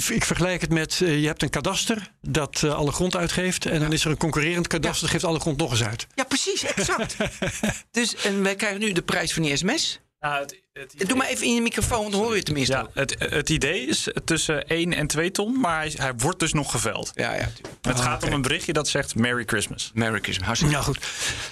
[0.10, 1.02] ik vergelijk het met.
[1.02, 3.66] eh, je hebt een kadaster dat eh, alle grond uitgeeft.
[3.66, 6.08] En dan is er een concurrerend kadaster dat geeft alle grond nog eens uit.
[6.16, 7.16] Ja, precies, exact.
[7.92, 10.00] dus, en wij krijgen nu de prijs van die sms.
[10.22, 12.88] Nou, het, het Doe maar even in je microfoon, dan hoor je het tenminste Ja,
[12.94, 16.72] het, het idee is tussen 1 en 2 ton, maar hij, hij wordt dus nog
[16.72, 17.12] geveld.
[17.14, 17.50] Ja, ja.
[17.82, 19.92] Het gaat om een berichtje dat zegt Merry Christmas.
[19.94, 20.46] Merry Christmas.
[20.48, 21.00] Hartstikke Ja, goed.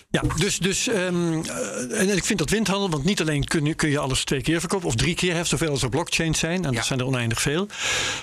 [0.10, 3.74] Ja, dus, dus ehm, eh, en ik vind dat windhandel, want niet alleen kun je,
[3.74, 6.66] kun je alles twee keer verkopen of drie keer, hè, zoveel als er blockchains zijn,
[6.66, 6.78] en Ja.
[6.78, 7.68] dat zijn er oneindig veel.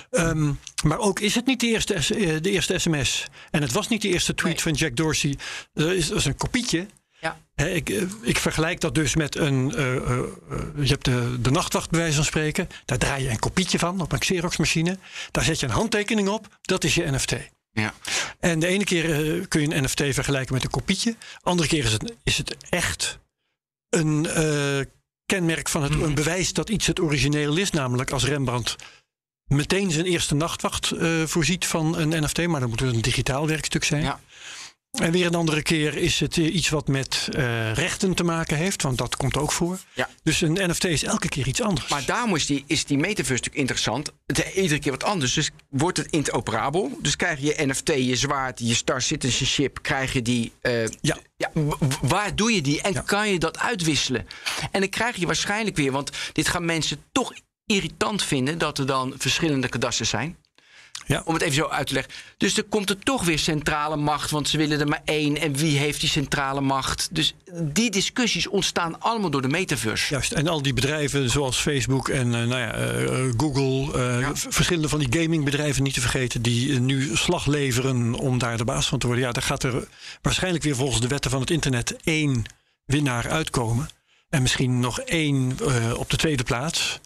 [0.09, 0.51] Ehm,
[0.83, 2.01] maar ook is het niet de eerste, eh,
[2.41, 3.25] de eerste sms.
[3.51, 4.63] En het was niet de eerste tweet Nee.
[4.63, 5.37] van Jack Dorsey.
[5.73, 6.87] Er is, dat is een kopietje.
[7.21, 7.37] Ja.
[7.65, 9.75] Ik, eh, ik vergelijk dat dus met een.
[9.75, 10.25] eh, eh, eh,
[10.81, 12.69] je hebt de, de nachtwacht, bij wijze van spreken.
[12.85, 14.97] Daar draai je een kopietje van op een Xerox-machine.
[15.31, 16.57] Daar zet je een handtekening op.
[16.61, 17.35] Dat is je NFT.
[17.71, 17.93] Ja.
[18.39, 21.15] En de ene keer kun je een NFT vergelijken met een kopietje.
[21.41, 23.19] Andere keer is het, is het echt
[23.89, 24.79] een eh,
[25.25, 27.71] kenmerk van het, een bewijs dat iets het origineel is.
[27.71, 28.75] Namelijk als Rembrandt
[29.45, 32.47] meteen zijn eerste nachtwacht eh, voorziet van een NFT.
[32.47, 34.01] Maar dan moet het een digitaal werkstuk zijn.
[34.03, 34.19] Ja.
[34.91, 38.57] En weer een andere keer is het eh, iets wat met eh, rechten te maken
[38.57, 38.81] heeft.
[38.81, 39.79] Want dat komt ook voor.
[39.93, 40.09] Ja.
[40.23, 41.87] Dus een NFT is elke keer iets anders.
[41.87, 44.11] Maar daarom is die, is die metaverse natuurlijk interessant.
[44.25, 45.33] Het is iedere keer wat anders.
[45.33, 46.97] Dus wordt het interoperabel.
[47.01, 50.51] Dus krijg je NFT, je zwaard, je Star Citizenship, krijg je die.
[50.61, 51.17] eh, Ja.
[51.37, 51.51] ja,
[52.01, 53.01] waar doe je die en Ja.
[53.01, 54.27] kan je dat uitwisselen?
[54.71, 57.33] En dan krijg je waarschijnlijk weer, want dit gaan mensen toch
[57.65, 60.37] irritant vinden dat er dan verschillende kadasters zijn.
[61.05, 61.21] Ja.
[61.25, 62.13] Om het even zo uit te leggen.
[62.37, 65.37] Dus er komt er toch weer centrale macht, want ze willen er maar één.
[65.37, 67.09] En wie heeft die centrale macht?
[67.11, 70.13] Dus die discussies ontstaan allemaal door de metaverse.
[70.13, 74.89] Juist, en al die bedrijven zoals Facebook en eh, nou ja, eh, Google, eh, verschillende
[74.89, 78.99] van die gamingbedrijven niet te vergeten, die nu slag leveren om daar de baas van
[78.99, 79.25] te worden.
[79.25, 79.87] Ja, daar gaat er
[80.21, 82.43] waarschijnlijk weer volgens de wetten van het internet één
[82.85, 83.89] winnaar uitkomen.
[84.29, 85.57] En misschien nog één
[85.97, 86.99] op de tweede plaats.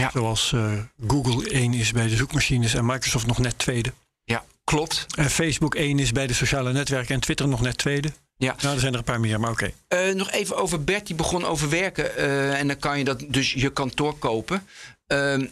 [0.00, 0.10] Ja.
[0.12, 0.72] Zoals eh,
[1.06, 3.92] Google één is bij de zoekmachines en Microsoft nog net tweede.
[4.24, 5.06] Ja, klopt.
[5.16, 8.12] En Facebook één is bij de sociale netwerken en Twitter nog net tweede.
[8.36, 8.56] Ja.
[8.60, 9.72] Nou, er zijn er een paar meer, maar oké.
[9.88, 12.16] Eh, nog even over Bert, die begon over werken.
[12.16, 14.66] eh, en dan kan je dat dus je kantoor kopen.
[15.06, 15.46] Ehm,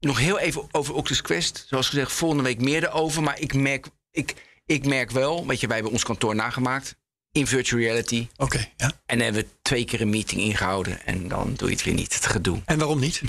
[0.00, 1.64] nog heel even over Oculus Quest.
[1.68, 3.22] Zoals gezegd, volgende week meer erover.
[3.22, 4.34] Maar ik merk, ik,
[4.66, 6.96] ik merk wel, weet je, wij hebben ons kantoor nagemaakt
[7.34, 8.28] in virtual reality.
[8.36, 8.86] Oké, ja.
[9.06, 11.06] En dan hebben we twee keer een meeting ingehouden.
[11.06, 12.62] En dan doe je het weer niet, het gedoe.
[12.64, 13.22] En waarom niet?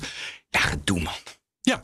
[0.50, 1.14] Ja, gedoe, man.
[1.62, 1.84] Ja,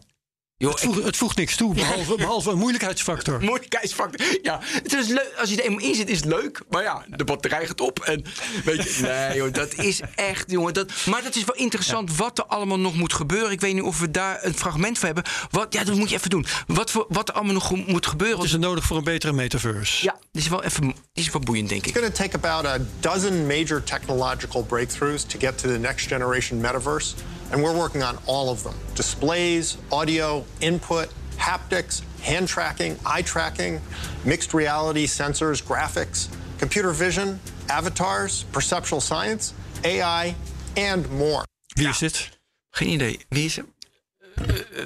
[0.69, 3.41] Het voegt, het voegt niks toe, behalve, behalve een moeilijkheidsfactor.
[3.41, 4.37] Moeilijkheidsfactor.
[4.41, 5.33] Ja, het is leuk.
[5.37, 6.61] Als je er eenmaal in zit, is het leuk.
[6.69, 7.99] Maar ja, de batterij gaat op.
[7.99, 8.25] En
[8.65, 10.73] weet je, nee, joh, dat is echt, jongen.
[10.73, 13.51] Dat, maar dat is wel interessant wat er allemaal nog moet gebeuren.
[13.51, 15.23] Ik weet niet of we daar een fragment van hebben.
[15.49, 16.45] Wat, ja, dat moet je even doen.
[16.67, 18.37] Wat, voor, wat er allemaal nog moet gebeuren.
[18.37, 20.03] Wat is er nodig voor een betere metaverse?
[20.03, 21.87] Ja, dit is wel even is wel boeiend, denk ik.
[21.87, 26.07] It's going to take about a dozen major technological breakthroughs to get to the next
[26.07, 27.13] generation metaverse,
[27.51, 33.81] and we're working on all of them displays, audio, input, haptics, hand tracking, eye tracking,
[34.25, 40.35] mixed reality sensors, graphics, computer vision, avatars, perceptual science, AI,
[40.77, 41.43] and more.
[41.75, 42.39] Wie is dit?
[42.71, 43.19] Geen idee.
[43.29, 43.73] Wie is hem?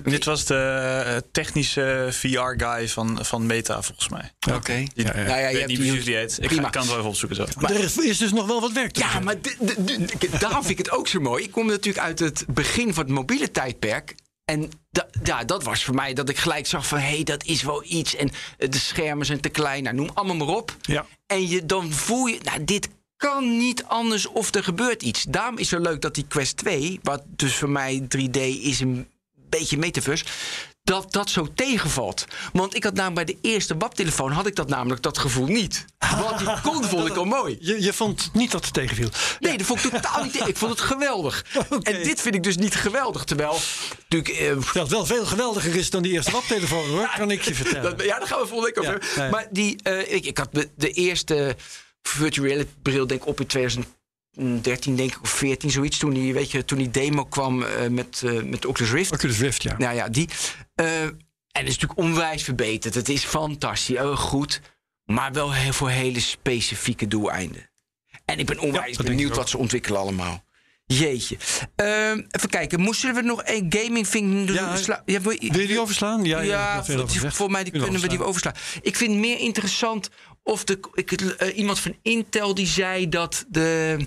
[0.03, 0.55] Dit was de
[1.05, 4.31] eh, technische VR-guy van, van Meta, volgens mij.
[4.55, 4.73] Oké.
[4.73, 5.13] Ja, ja.
[5.13, 6.37] Nou ja, je hebt niet die- precies die heet.
[6.41, 7.45] Ik ga- kan het wel even opzoeken zo.
[7.59, 9.23] Maar er is, dus nog wel wat werk te Ja, doen.
[9.23, 9.35] maar
[10.39, 11.43] daarom vind ik het ook zo mooi.
[11.43, 14.15] Ik kom natuurlijk uit het begin van het mobiele tijdperk.
[14.45, 16.97] En da- ja, dat was voor mij dat ik gelijk zag van...
[16.99, 18.15] hé, hey, dat is wel iets.
[18.15, 19.83] En eh, de schermen zijn te klein.
[19.83, 20.75] Nou, noem allemaal maar op.
[20.81, 21.05] Ja.
[21.25, 25.23] En je, dan voel je, nou, dit kan niet anders of er gebeurt iets.
[25.23, 26.99] Daarom is het leuk dat die Quest 2...
[27.03, 29.07] wat dus voor mij 3D is een
[29.59, 30.25] beetje metaverse...
[30.83, 32.25] dat dat zo tegenvalt.
[32.53, 34.31] Want ik had namelijk bij de eerste WAP-telefoon...
[34.31, 35.85] had ik dat namelijk dat gevoel niet.
[36.17, 37.57] Wat die kon, vond ik al mooi.
[37.59, 39.09] Je, je vond niet dat het tegenviel.
[39.39, 40.47] Nee, dat vond ik totaal niet.
[40.47, 41.45] Ik vond het geweldig.
[41.81, 43.23] En dit vind ik dus niet geweldig.
[43.23, 43.59] Terwijl,
[44.09, 44.29] natuurlijk.
[44.39, 47.13] eh, het wel veel geweldiger is dan die eerste WAP-telefoon, hoor.
[47.17, 47.97] Kan ik je vertellen.
[47.97, 49.21] dat, ja, daar gaan we volgende week over.
[49.23, 49.29] Ja.
[49.29, 51.55] Maar die, eh, ik, ik had de, de eerste
[52.01, 53.85] virtual reality bril denk ik op in
[54.35, 55.97] 2013, denk ik, of 14, zoiets.
[55.97, 59.11] Toen die, weet je, toen die demo kwam eh, met, eh met Oculus Rift.
[59.11, 59.77] Oculus Rift, ja.
[59.77, 60.29] Nou ja, die.
[60.75, 61.17] eh, en
[61.51, 62.95] het is natuurlijk onwijs verbeterd.
[62.95, 64.61] Het is fantastisch, eh, goed.
[65.05, 67.69] Maar wel heel, voor hele specifieke doeleinden.
[68.25, 70.44] En ik ben onwijs benieuwd wat ze ontwikkelen allemaal.
[70.87, 71.37] Jeetje.
[71.75, 72.79] Ehm, even kijken.
[72.79, 74.55] Moesten we nog een gaming thing doen?
[74.55, 76.23] Ja, Sla- ja, wil je- die overslaan?
[76.23, 76.83] Ja,
[77.31, 78.53] voor mij die kunnen we die overslaan.
[78.81, 80.09] Ik vind meer interessant
[80.43, 83.97] of de, ik, eh, iemand van Intel die zei dat de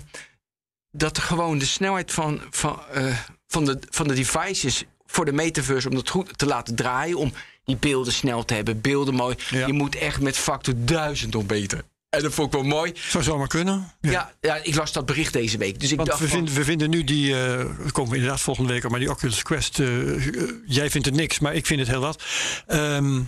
[0.91, 5.89] dat gewoon de snelheid van, van, eh, van, de, van de devices voor de metaverse
[5.89, 9.35] om dat goed te laten draaien, om die beelden snel te hebben, beelden mooi.
[9.67, 11.83] Je moet echt met factor duizend op beter.
[12.09, 12.91] En dat vond ik wel mooi.
[13.09, 13.91] Zou zomaar kunnen.
[14.01, 14.11] Ja.
[14.11, 15.79] Ja, ja, ik las dat bericht deze week.
[15.79, 18.41] Dus ik Want dacht we van- vinden, we vinden nu die, eh dat komen inderdaad
[18.41, 21.65] volgende week op, maar die Oculus Quest, eh, eh, jij vindt het niks, maar ik
[21.65, 22.23] vind het heel wat.
[22.67, 23.21] Ehm,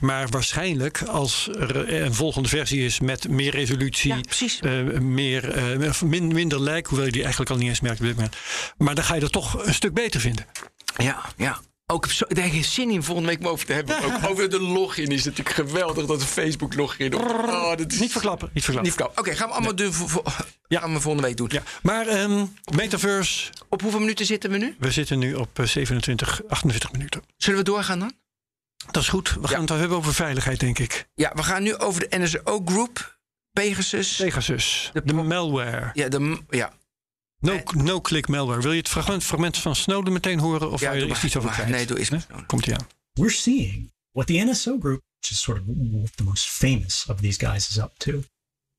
[0.00, 4.60] maar waarschijnlijk als er een volgende versie is met meer resolutie, Ja, precies.
[4.60, 8.06] eh, meer, eh, min, minder lijk, hoewel je die eigenlijk al niet eens merkt op
[8.06, 8.36] dit moment.
[8.78, 10.46] Maar dan ga je dat toch een stuk beter vinden.
[10.96, 11.60] Ja, ja.
[11.90, 14.02] Ook zo, daar heb ik zin in volgende week om over te hebben.
[14.04, 17.14] Ook over de login is natuurlijk geweldig dat de Facebook login.
[17.14, 18.50] Oh, dat is Niet verklappen.
[18.52, 18.92] Niet verklappen.
[18.98, 19.18] Niet.
[19.18, 20.24] Oké, gaan we allemaal doen voor, voor-
[20.68, 20.80] Ja.
[20.80, 21.48] gaan we volgende week doen.
[21.52, 21.62] Ja.
[21.82, 24.76] Maar ehm, Metaverse, Op hoeveel minuten zitten we nu?
[24.78, 27.22] we zitten nu op eh, 27, 48 minuten.
[27.36, 28.12] Zullen we doorgaan dan?
[28.90, 29.36] Dat is goed.
[29.40, 31.08] We gaan het wel hebben over veiligheid, denk ik.
[31.14, 33.18] Ja, we gaan nu over de NSO Group,
[33.52, 34.16] Pegasus.
[34.16, 35.90] Pegasus, De de malware.
[35.92, 36.72] Ja, de, ja.
[37.40, 38.60] No, no-click malware.
[38.60, 40.70] Wil je het fragment, fragment van Snowden meteen horen?
[40.70, 41.68] Of ja wil je er iets over kwijt?
[41.68, 42.08] Nee, doe eens.
[42.08, 42.20] Nee?
[42.46, 42.86] Komt ie aan.
[43.18, 45.64] we're seeing what the NSO group, which is sort of
[46.16, 48.24] the most famous of these guys, is up to.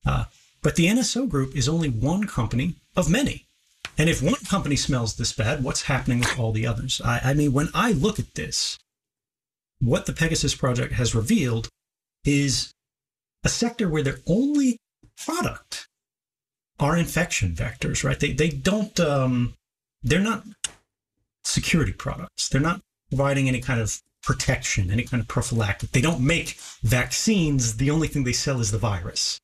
[0.08, 0.26] Uh,
[0.62, 3.45] but the NSO group is only one company of many.
[3.98, 7.02] And if one company smells this bad, what's happening with all the others?
[7.04, 8.80] I, I mean, when I look at this,
[9.80, 11.67] what the Pegasus project has revealed
[12.24, 12.74] is
[13.43, 14.78] a sector where their only
[15.17, 15.88] product
[16.80, 18.20] are infection vectors, right?
[18.20, 19.54] They, they don't, um,
[20.02, 20.44] they're not
[21.44, 22.50] security products.
[22.50, 25.92] They're not providing any kind of protection, any kind of prophylactic.
[25.92, 27.78] They don't make vaccines.
[27.78, 29.39] The only thing they sell is the virus.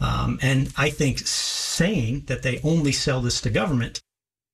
[0.00, 4.00] Um, and I think saying that they only sell this to government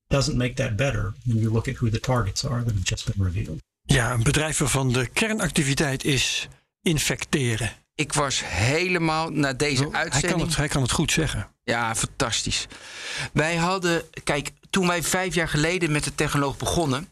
[0.08, 3.06] doesn't make that better when you look at who the targets are that have just
[3.12, 3.60] been revealed.
[3.86, 6.48] Ja, een bedrijf waarvan de kernactiviteit is
[6.82, 7.70] infecteren.
[7.94, 10.40] Ik was helemaal na deze hij, kan uitzending.
[10.40, 11.48] het, hij kan het goed zeggen.
[11.64, 12.66] Ja, fantastisch.
[13.32, 17.08] Wij hadden, kijk, toen wij vijf jaar geleden met de technoloog begonnen.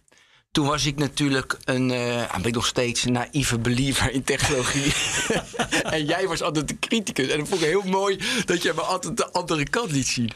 [0.51, 4.93] Toen was ik natuurlijk een, ah, ben ik nog steeds een naïeve believer in technologie.
[5.97, 7.29] en jij was altijd de criticus.
[7.29, 10.33] En dat vond ik heel mooi dat je me altijd de andere kant liet zien.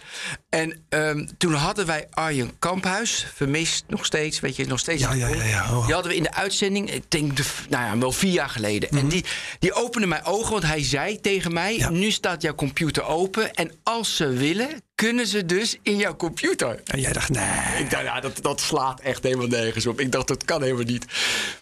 [0.57, 5.03] En ehm, toen hadden wij Arjen Kamphuis, vermist nog steeds, weet je, nog steeds.
[5.03, 5.63] Ja, ja, ja, ja.
[5.71, 5.85] Oh.
[5.85, 8.89] Die hadden we in de uitzending, ik denk, de, nou ja, wel vier jaar geleden.
[8.93, 8.99] Mhm.
[8.99, 9.25] En die,
[9.59, 13.55] die opende mijn ogen, want hij zei tegen mij: Nu staat jouw computer open.
[13.55, 16.81] En als ze willen, kunnen ze dus in jouw computer.
[16.85, 17.79] En jij dacht, nee.
[17.79, 20.01] Ik dacht, ja, dat, dat slaat echt helemaal nergens op.
[20.01, 21.07] Ik dacht, dat kan helemaal niet.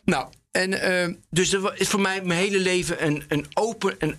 [0.04, 3.94] Nou, en ehm, dus dat is voor mij mijn hele leven een, een open.
[3.98, 4.16] Een,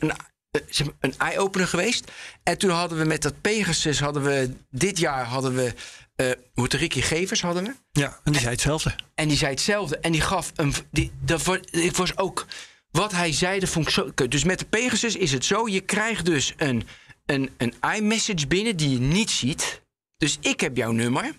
[0.99, 2.11] een eye-opener geweest.
[2.43, 5.73] En toen hadden we met dat Pegasus, hadden we dit jaar hadden we.
[6.15, 7.75] eh het, Ricky Gevers hadden we.
[7.91, 8.95] Ja, en die zei hetzelfde.
[9.15, 9.97] En die zei hetzelfde.
[9.97, 10.73] En die gaf een.
[10.91, 12.45] Die, dat, wa- ik was ook.
[12.91, 13.59] Wat hij zei,
[13.91, 14.11] zo.
[14.15, 14.31] kut.
[14.31, 16.87] Dus met de Pegasus is het zo: je krijgt dus een,
[17.25, 19.81] een, een iMessage binnen die je niet ziet.
[20.17, 21.35] Dus ik heb jouw nummer.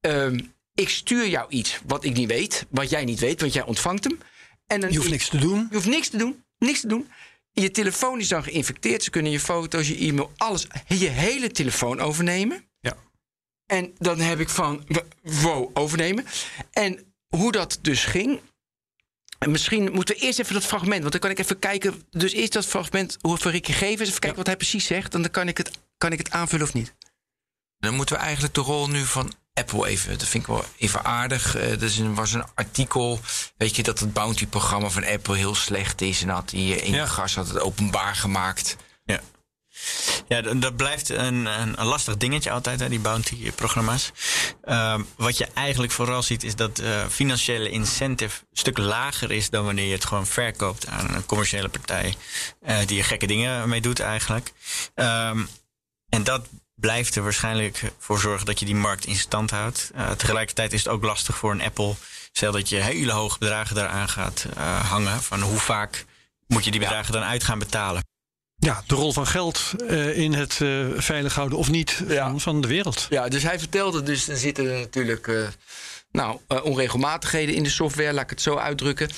[0.00, 0.40] Ehm,
[0.74, 4.04] ik stuur jou iets wat ik niet weet, wat jij niet weet, want jij ontvangt
[4.04, 4.18] hem.
[4.66, 5.66] En dan Je hoeft niks te doen.
[5.70, 6.44] je hoeft niks te doen.
[6.58, 7.08] Niks te doen.
[7.52, 9.02] Je telefoon is dan geïnfecteerd.
[9.02, 12.64] Ze kunnen je foto's, je e-mail, alles, je hele telefoon overnemen.
[12.80, 12.96] Ja.
[13.66, 14.86] En dan heb ik van,
[15.22, 16.24] wow, overnemen.
[16.70, 18.40] En hoe dat dus ging.
[19.38, 22.02] En misschien moeten we eerst even dat fragment, want dan kan ik even kijken.
[22.10, 24.08] Dus eerst dat fragment hoe het van Ricky Gevers.
[24.08, 25.14] Even kijken wat hij precies zegt.
[25.14, 26.94] En dan kan ik, het, kan ik het aanvullen of niet.
[27.78, 30.18] Dan moeten we eigenlijk de rol nu van Apple even.
[30.18, 31.56] Dat vind ik wel even aardig.
[31.56, 33.20] Eh, Er is was een artikel.
[33.56, 36.22] Weet je dat het bounty-programma van Apple heel slecht is.
[36.22, 37.06] En had die in Ja.
[37.06, 38.76] gas had het openbaar gemaakt.
[39.04, 39.20] Ja.
[40.28, 44.12] Ja, dat blijft een, een, een lastig dingetje altijd, hè, die bounty-programma's.
[44.62, 49.50] Ehm, wat je eigenlijk vooral ziet, is dat eh financiële incentive een stuk lager is
[49.50, 52.14] dan wanneer je het gewoon verkoopt aan een commerciële partij.
[52.60, 54.52] eh, die er gekke dingen mee doet, eigenlijk.
[54.94, 55.44] Ehm,
[56.08, 56.46] en dat
[56.80, 59.90] blijft er waarschijnlijk voor zorgen dat je die markt in stand houdt.
[59.94, 61.94] Eh, tegelijkertijd is het ook lastig voor een Apple.
[62.32, 65.22] Stel dat je hele hoge bedragen daaraan gaat eh, hangen.
[65.22, 66.04] Van hoe vaak
[66.46, 68.02] moet je die bedragen dan uit gaan betalen?
[68.60, 72.60] Ja, de rol van geld eh, in het eh, veilig houden of niet van, van
[72.60, 73.06] de wereld.
[73.10, 75.48] Ja, dus hij vertelde dus, er zitten er natuurlijk eh,
[76.12, 79.08] nou, eh, onregelmatigheden in de software, laat ik het zo uitdrukken.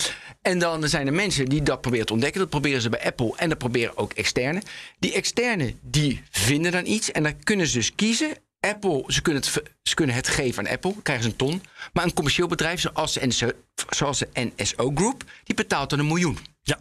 [0.42, 2.40] En dan zijn er mensen die dat proberen te ontdekken.
[2.40, 4.62] Dat proberen ze bij Apple en dat proberen ook externe.
[4.98, 8.36] Die externe, die vinden dan iets en dan kunnen ze dus kiezen.
[8.60, 11.62] Apple, ze kunnen, het, ze kunnen het geven aan Apple, krijgen ze een ton.
[11.92, 13.50] Maar een commercieel bedrijf zoals de NSO,
[13.90, 16.38] zoals de NSO Group, die betaalt dan een miljoen.
[16.62, 16.80] Ja.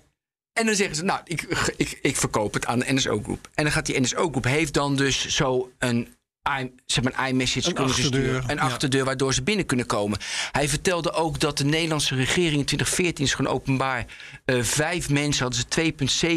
[0.53, 1.41] En dan zeggen ze, nou, ik,
[1.77, 3.49] ik, ik verkoop het aan de NSO Group.
[3.53, 6.15] En dan gaat die NSO Group, heeft dan dus zo een,
[6.49, 8.43] i- zeg maar een iMessage Een kunnen sturen.
[8.49, 8.61] Een ja.
[8.61, 10.19] achterdeur waardoor ze binnen kunnen komen.
[10.51, 14.05] Hij vertelde ook dat de Nederlandse regering in 2014 is gewoon openbaar.
[14.45, 15.67] eh, vijf mensen hadden ze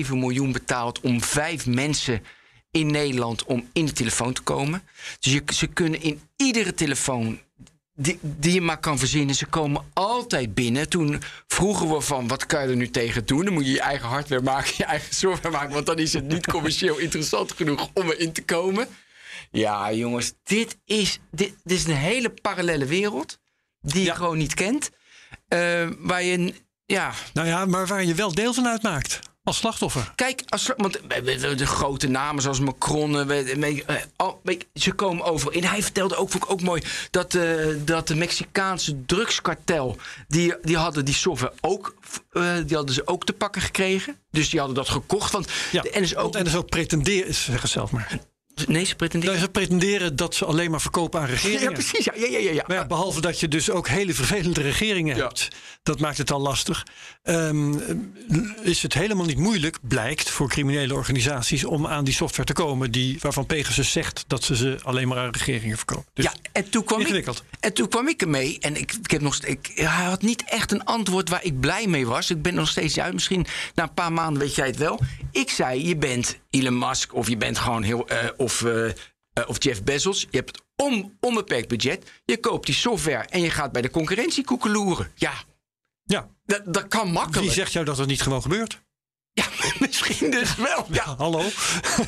[0.06, 2.22] 2,7 miljoen betaald om vijf mensen
[2.70, 4.82] in Nederland om in de telefoon te komen.
[5.20, 7.38] Dus je, ze kunnen in iedere telefoon
[7.96, 9.34] die, die je maar kan verzinnen.
[9.34, 10.88] Ze komen altijd binnen.
[10.88, 13.44] Toen vroegen we van, wat kan je er nu tegen doen?
[13.44, 15.72] Dan moet je je eigen hardware maken, je eigen software maken...
[15.74, 18.86] want dan is het niet commercieel interessant genoeg om erin te komen.
[19.50, 23.38] Ja, jongens, dit is, dit, dit is een hele parallele wereld...
[23.80, 24.90] die je gewoon niet kent.
[25.48, 26.54] Eh, waar je,
[26.86, 29.18] ja, Nou ja, maar waar je wel deel van uitmaakt.
[29.42, 30.12] Als slachtoffer.
[30.14, 35.64] Kijk, als, want we- de grote namen zoals Macron, eh, eh, ze komen overal in.
[35.64, 39.96] Hij vertelde ook, vond ik ook mooi, dat, eh, dat de Mexicaanse drugskartel,
[40.28, 41.94] die, die hadden die software ook,
[42.30, 44.18] eh, die hadden ze ook te pakken gekregen.
[44.30, 45.32] Dus die hadden dat gekocht.
[45.32, 48.18] Want Ja, de NSO, want NSO pretenderen, zeg het zelf maar.
[48.66, 49.34] Nee, ze pretenderen.
[49.34, 51.62] Nou, ze pretenderen dat ze alleen maar verkopen aan regeringen.
[51.62, 52.04] Ja, precies.
[52.04, 52.64] Ja, ja, ja, ja, ja.
[52.66, 55.22] Maar ja, behalve dat je dus ook hele vervelende regeringen Ja.
[55.22, 55.48] hebt.
[55.82, 56.86] Dat maakt het al lastig.
[57.22, 57.74] Ehm,
[58.62, 61.64] is het helemaal niet moeilijk, blijkt, voor criminele organisaties...
[61.64, 64.24] om aan die software te komen die, waarvan Pegasus zegt...
[64.26, 66.04] dat ze ze alleen maar aan regeringen verkopen.
[66.14, 67.44] Dus ja, en toen kwam ik, ingewikkeld.
[67.60, 68.58] en toen kwam ik ermee.
[68.60, 71.86] En ik, ik heb nog ik, hij had niet echt een antwoord waar ik blij
[71.86, 72.30] mee was.
[72.30, 73.12] Ik ben nog steeds uit.
[73.12, 75.00] Misschien na een paar maanden weet jij het wel.
[75.32, 78.08] Ik zei: Je bent Elon Musk of je bent gewoon heel.
[78.08, 78.94] eh, of, eh, eh,
[79.46, 80.20] of Jeff Bezos.
[80.30, 82.10] Je hebt on, onbeperkt budget.
[82.24, 85.12] Je koopt die software en je gaat bij de concurrentie koekeloeren.
[85.14, 85.32] Ja,
[86.04, 87.40] ja, dat, dat kan makkelijk.
[87.40, 88.82] wie zegt jou dat dat niet gewoon gebeurt?
[89.32, 89.46] Ja,
[89.86, 90.86] misschien dus wel.
[90.90, 91.14] Ja.
[91.16, 91.44] Hallo?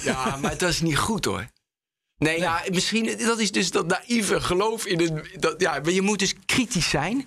[0.02, 1.46] Ja, maar dat is niet goed hoor.
[2.18, 5.42] Nee, ja, misschien, dat is dus dat naïeve geloof in het.
[5.42, 7.26] Dat, ja, maar je moet dus kritisch zijn.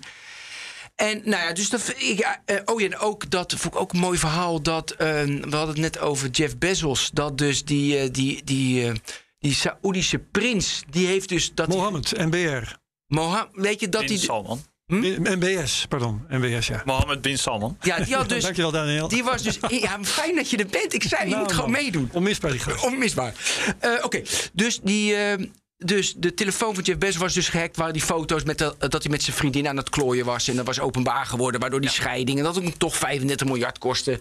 [1.00, 1.94] En nou ja, dus dat.
[1.96, 4.62] Ik, ja, eh, oh ja, en ook dat vond ik ook een mooi verhaal.
[4.62, 7.10] Dat, eh, we hadden het net over Jeff Bezos.
[7.12, 8.92] Dat dus die, eh, die, die, eh,
[9.38, 10.82] die Saoedische prins.
[10.90, 11.50] Die heeft dus.
[11.54, 12.72] Dat Mohammed, NBR.
[13.06, 14.18] Mohammed, weet je dat Bin hij.
[14.18, 14.62] Salman.
[14.92, 16.24] NBS, pardon.
[16.28, 16.82] NBS, ja.
[16.84, 17.76] Mohammed Bin Salman.
[17.80, 18.42] Ja, die had dus.
[18.42, 19.08] Dankjewel, Daniel.
[19.08, 19.58] Die was dus.
[19.68, 20.92] Ja, fijn dat je er bent.
[20.94, 21.82] Ik zei, je Nou, moet gewoon man.
[21.82, 22.08] meedoen.
[22.12, 22.84] Onmisbaar die gast.
[22.84, 23.34] Onmisbaar.
[23.78, 25.46] Eh, Oké, dus die, eh,
[25.84, 27.76] dus de telefoon van Jeff Bezos was dus gehackt.
[27.76, 30.48] Waren die foto's met de- dat hij met zijn vriendin aan het klooien was.
[30.48, 31.60] En dat was openbaar geworden.
[31.60, 32.38] Waardoor die scheiding.
[32.38, 34.18] En dat hem toch 35 miljard kostte.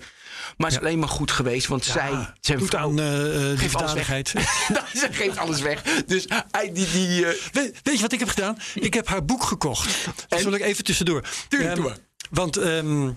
[0.57, 1.67] Maar het is alleen maar goed geweest.
[1.67, 2.29] Want zij.
[2.41, 4.07] Zijn doet vrouw- aan die Geeft alles weg.
[4.93, 5.81] Ze geeft alles weg.
[6.05, 6.91] Dus hij, die.
[6.91, 8.57] die eh, We- weet je wat ik heb gedaan?
[8.75, 10.05] Ik heb haar boek gekocht.
[10.27, 11.23] Dat wil ik even tussendoor.
[11.47, 11.97] Tuurlijk, maar.
[12.29, 13.09] Want ehm,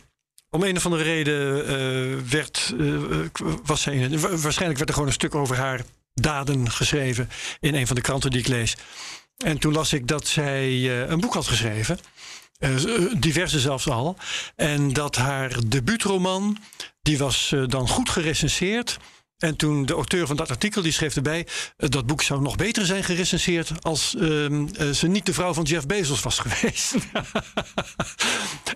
[0.51, 2.75] om een of andere reden werd,
[3.65, 5.81] was zij het- waarschijnlijk werd er gewoon een stuk over haar
[6.15, 7.29] daden geschreven
[7.61, 8.77] in een van de kranten die ik lees.
[9.37, 11.99] En toen las ik dat zij eh, een boek had geschreven.
[12.59, 12.71] Eh,
[13.17, 14.17] diverse zelfs al.
[14.57, 16.59] En dat haar debuutroman,
[17.03, 18.99] die was eh, dan goed gerecenseerd.
[19.43, 21.47] En toen de auteur van dat artikel, die schreef erbij...
[21.77, 23.85] eh, dat boek zou nog beter zijn gerecenseerd...
[23.85, 26.95] als ehm, eh, ze niet de vrouw van Jeff Bezos was geweest.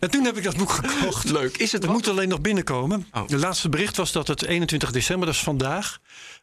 [0.01, 1.31] en toen heb ik dat boek gekocht.
[1.31, 1.57] Leuk.
[1.57, 3.07] Is het Het moet alleen nog binnenkomen.
[3.13, 3.27] Oh.
[3.27, 5.99] De laatste bericht was dat het 21 december, dat is vandaag...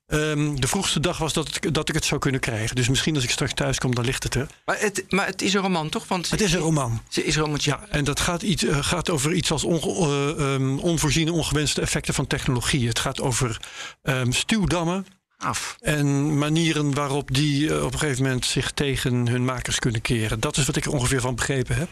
[0.06, 2.76] ehm, de vroegste dag was dat, het- dat ik het zou kunnen krijgen.
[2.76, 4.47] Dus misschien als ik straks thuis kom, dan ligt het er.
[4.66, 6.08] Maar het, maar het is een roman, toch?
[6.08, 7.01] Want Het is een roman.
[7.10, 7.70] Ze is een romantje.
[7.72, 11.82] Ja, en dat gaat, iets, eh, gaat over iets als onge- eh, ehm, onvoorziene, ongewenste
[11.82, 12.88] effecten van technologie.
[12.88, 13.58] Het gaat over
[14.01, 15.06] ehm, stuwdammen
[15.43, 15.75] Af.
[15.79, 20.39] en manieren waarop die eh, op een gegeven moment zich tegen hun makers kunnen keren.
[20.39, 21.89] Dat is wat ik er ongeveer van begrepen heb.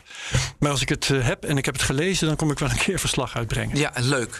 [0.59, 2.69] Maar als ik het eh, heb en ik heb het gelezen, dan kom ik wel
[2.69, 3.77] een keer verslag uitbrengen.
[3.77, 4.39] Ja, leuk.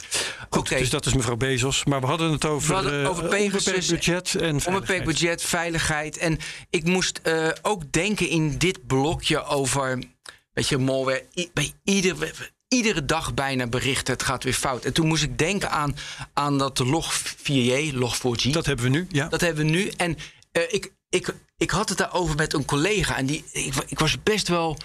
[0.50, 0.78] Oké.
[0.78, 1.86] Dus dat is mevrouw Bezos.
[1.86, 6.18] Maar we hadden het over, hadden eh, over Pegasus onbeperkt budget en Onbeperkt budget, veiligheid.
[6.18, 6.38] En
[6.70, 10.04] ik moest eh, ook denken in dit blokje over.
[10.54, 11.26] Weet je, malware.
[11.36, 12.32] I- bij iedere,
[12.74, 14.14] iedere dag bijna berichten.
[14.14, 14.86] Het gaat weer fout.
[14.86, 15.96] En toen moest ik denken aan,
[16.34, 18.50] aan dat log4j, log4j.
[18.52, 19.28] Dat hebben we nu, ja.
[19.28, 19.88] Dat hebben we nu.
[19.88, 20.18] En
[20.52, 23.18] eh, ik, ik, ik had het daarover met een collega.
[23.18, 24.78] En die, ik, ik was best wel.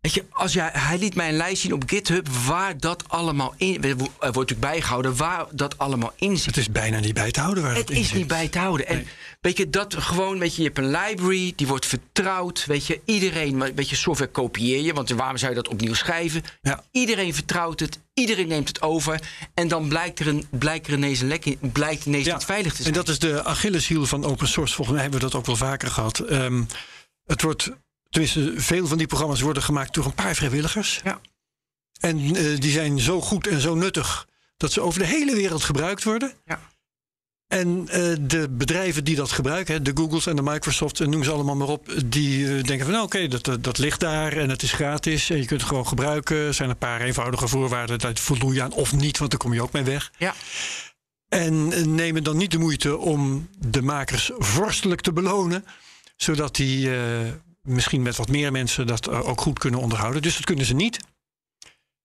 [0.00, 3.54] Weet je, als jij, hij liet mij een lijst zien op GitHub waar dat allemaal
[3.56, 3.82] in.
[3.84, 6.46] Er wordt natuurlijk bijgehouden waar dat allemaal in zit.
[6.46, 8.16] Het is bijna niet bij te houden waar het, Het in is zit.
[8.16, 8.86] niet bij te houden.
[8.86, 9.06] En
[9.40, 12.66] weet je, dat gewoon, weet je, je hebt een library, die wordt vertrouwd.
[12.66, 15.94] Weet je, iedereen, maar weet je, software kopieer je, want waarom zou je dat opnieuw
[15.94, 16.42] schrijven?
[16.62, 16.84] Ja.
[16.90, 19.20] Iedereen vertrouwt het, iedereen neemt het over.
[19.54, 22.44] En dan blijkt er, een, blijkt er ineens een lek in, blijkt ineens Ja, niet
[22.44, 22.94] veilig te En zijn.
[22.94, 24.74] dat is de Achilleshiel van open source.
[24.74, 26.18] Volgens mij hebben we dat ook wel vaker gehad.
[26.18, 26.62] Ehm,
[27.26, 27.70] het wordt,
[28.10, 31.00] tenminste, veel van die programma's worden gemaakt door een paar vrijwilligers.
[31.04, 31.20] Ja.
[32.00, 35.64] En eh, die zijn zo goed en zo nuttig dat ze over de hele wereld
[35.64, 36.32] gebruikt worden.
[36.44, 36.60] Ja.
[37.46, 41.24] En eh, de bedrijven die dat gebruiken, hè, de Googles en de Microsofts en noem
[41.24, 44.32] ze allemaal maar op, die eh, denken van nou oké, dat, dat, dat ligt daar
[44.32, 46.36] en het is gratis en je kunt het gewoon gebruiken.
[46.36, 49.54] Er zijn een paar eenvoudige voorwaarden, daar voldoe je aan of niet, want daar kom
[49.54, 50.12] je ook mee weg.
[50.18, 50.34] Ja.
[51.28, 55.64] En nemen dan niet de moeite om de makers vorstelijk te belonen.
[56.16, 56.90] Zodat die
[57.70, 60.22] misschien met wat meer mensen dat eh, ook goed kunnen onderhouden.
[60.22, 60.98] Dus dat kunnen ze niet.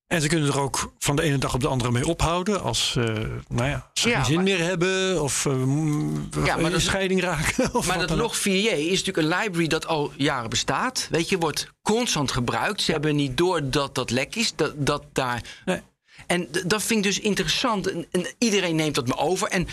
[0.08, 2.62] En ze kunnen er ook van de ene dag op de andere mee ophouden.
[2.62, 3.04] Als, eh,
[3.48, 5.22] nou ja, ze Ja, geen zin maar- meer hebben.
[5.24, 7.74] Of mm, Ja, maar een dat- scheiding raken.
[7.76, 8.34] Of Maar dat ook.
[8.36, 8.44] log4j
[8.78, 11.08] is natuurlijk een library dat al jaren bestaat.
[11.12, 12.82] Weet je, wordt constant gebruikt.
[12.82, 14.56] Ze hebben niet door dat dat lek is.
[14.56, 15.42] Dat, dat daar...
[15.66, 15.82] Nee.
[16.28, 17.92] En dat vind ik dus interessant.
[17.92, 19.48] En, en iedereen neemt dat me over.
[19.48, 19.68] En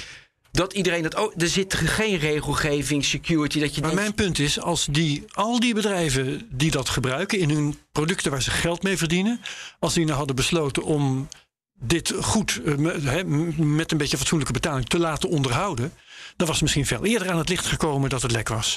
[0.52, 1.32] dat iedereen dat ook.
[1.36, 3.60] Er zit geen regelgeving, security.
[3.60, 7.38] Dat je Maar denkt, mijn punt is, als die, al die bedrijven die dat gebruiken
[7.38, 9.40] in hun producten waar ze geld mee verdienen,
[9.78, 11.28] als die nou hadden besloten om
[11.74, 13.24] dit goed eh,
[13.56, 15.92] met een beetje fatsoenlijke betaling te laten onderhouden,
[16.36, 18.76] dan was het misschien veel eerder aan het licht gekomen dat het lek was.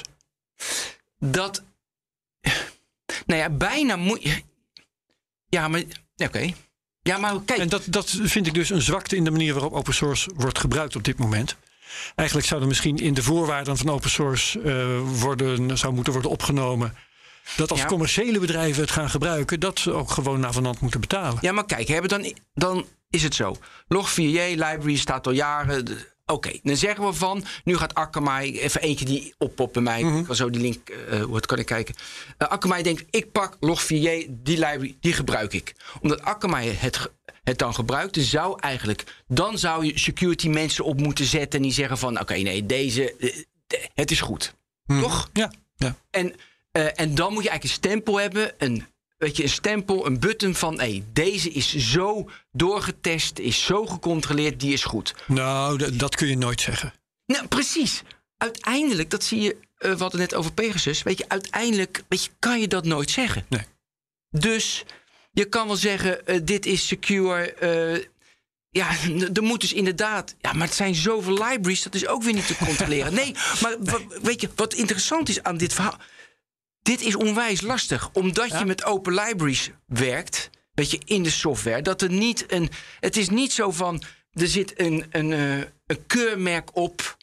[1.18, 1.62] dat.
[3.26, 4.42] Nou ja, bijna moet je.
[5.48, 5.82] Ja, maar.
[6.16, 6.52] Oké.
[7.02, 7.60] Ja, maar kijk.
[7.60, 10.58] En dat, dat vind ik dus een zwakte in de manier waarop open source wordt
[10.58, 11.56] gebruikt op dit moment.
[12.14, 16.30] Eigenlijk zou er misschien in de voorwaarden van open source eh, worden, zou moeten worden
[16.30, 16.96] opgenomen.
[17.56, 17.86] Dat als Ja.
[17.86, 21.38] commerciële bedrijven het gaan gebruiken, dat ze ook gewoon naar vanand moeten betalen.
[21.40, 23.56] Ja, maar kijk, hebben dan, dan is het zo.
[23.94, 25.84] Log4j, library staat al jaren.
[26.26, 27.44] Oké, dan zeggen we van.
[27.64, 30.00] Nu gaat Akamai, even eentje die oppopt bij mij.
[30.00, 31.94] Ik kan zo die link, eh hoe het kan ik kijken.
[32.38, 35.74] Eh, Akamai denkt, ik pak Log4j, die library, die gebruik ik.
[36.00, 37.10] Omdat Akamai het,
[37.46, 39.04] het dan gebruikt, zou eigenlijk.
[39.28, 41.58] Dan zou je security mensen op moeten zetten.
[41.58, 43.14] En die zeggen van, oké, nee, deze.
[43.16, 44.54] eh, het is goed.
[44.86, 45.30] Toch?
[45.32, 45.96] Ja, ja.
[46.10, 46.34] En,
[46.72, 48.86] eh, en dan moet je eigenlijk een stempel hebben, een,
[49.18, 54.60] weet je, een stempel, een button van hey, deze is zo doorgetest, is zo gecontroleerd,
[54.60, 55.14] die is goed.
[55.26, 56.92] Nou, dat kun je nooit zeggen.
[57.26, 58.02] Nou, precies.
[58.36, 62.30] Uiteindelijk, dat zie je, eh, we hadden net over Pegasus, weet je, uiteindelijk weet je,
[62.38, 63.44] kan je dat nooit zeggen.
[63.48, 63.62] Nee.
[64.30, 64.84] Dus
[65.36, 67.52] je kan wel zeggen, eh, dit is secure.
[67.52, 68.04] eh,
[68.70, 68.88] ja,
[69.34, 70.34] er moet dus inderdaad.
[70.40, 73.14] Ja, maar het zijn zoveel libraries, dat is ook weer niet te controleren.
[73.14, 73.76] Nee, maar
[74.22, 75.96] weet je, wat interessant is aan dit verhaal.
[76.82, 80.50] Dit is onwijs lastig, omdat je met open libraries werkt.
[80.74, 81.82] Weet je, in de software.
[81.82, 82.70] Dat er niet een.
[83.00, 84.02] Het is niet zo van.
[84.32, 87.16] Er zit een, een, eh, een keurmerk op.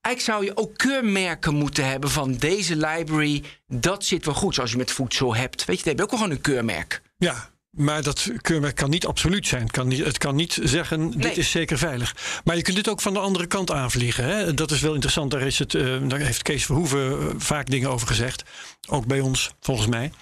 [0.00, 3.42] eigenlijk zou je ook keurmerken moeten hebben van deze library.
[3.68, 5.64] Dat zit wel goed, zoals je met voedsel hebt.
[5.64, 7.01] Weet je, dan heb je ook wel gewoon een keurmerk.
[7.22, 9.62] Ja, maar dat keurmerk kan niet absoluut zijn.
[9.62, 12.16] Het kan niet, het kan niet zeggen, dit is zeker veilig.
[12.44, 14.24] Maar je kunt dit ook van de andere kant aanvliegen.
[14.24, 14.54] Hè?
[14.54, 15.30] Dat is wel interessant.
[15.30, 18.42] Daar, is het, eh, daar heeft Kees Verhoeven eh, vaak dingen over gezegd.
[18.88, 20.12] Ook bij ons, volgens mij.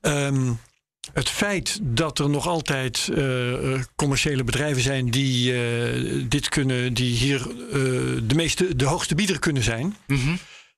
[0.00, 0.52] Ehm,
[1.12, 6.94] het feit dat er nog altijd eh, eh, commerciële bedrijven zijn die eh, dit kunnen,
[6.94, 7.78] die hier eh,
[8.22, 9.96] de, meeste, de hoogste bieder kunnen zijn,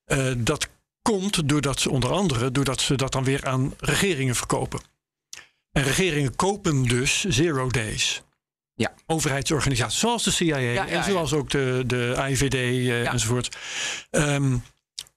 [0.04, 0.68] eh, dat
[1.02, 4.80] komt doordat ze onder andere doordat ze dat dan weer aan regeringen verkopen.
[5.72, 8.22] En regeringen kopen dus zero days.
[8.74, 8.94] Ja.
[9.06, 13.56] Overheidsorganisaties, zoals de CIA ja, en zoals ook de, de AIVD eh, enzovoort.
[14.10, 14.56] Ehm,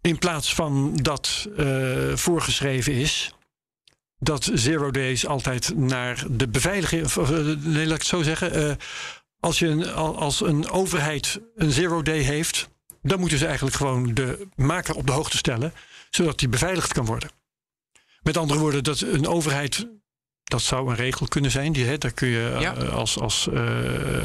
[0.01, 3.33] in plaats van dat eh, voorgeschreven is
[4.19, 7.05] dat zero days altijd naar de beveiliging.
[7.05, 7.29] Of, eh,
[7.59, 8.77] nee, laat ik het zo zeggen.
[9.39, 12.69] als, je een, al- als een overheid een zero day heeft,
[13.01, 15.73] dan moeten ze eigenlijk gewoon de maker op de hoogte stellen,
[16.09, 17.29] zodat die beveiligd kan worden.
[18.21, 19.87] Met andere woorden, dat een overheid.
[20.53, 21.71] Dat zou een regel kunnen zijn.
[21.71, 22.71] Die, hè, daar kun je eh, Ja.
[22.71, 23.61] als, als eh,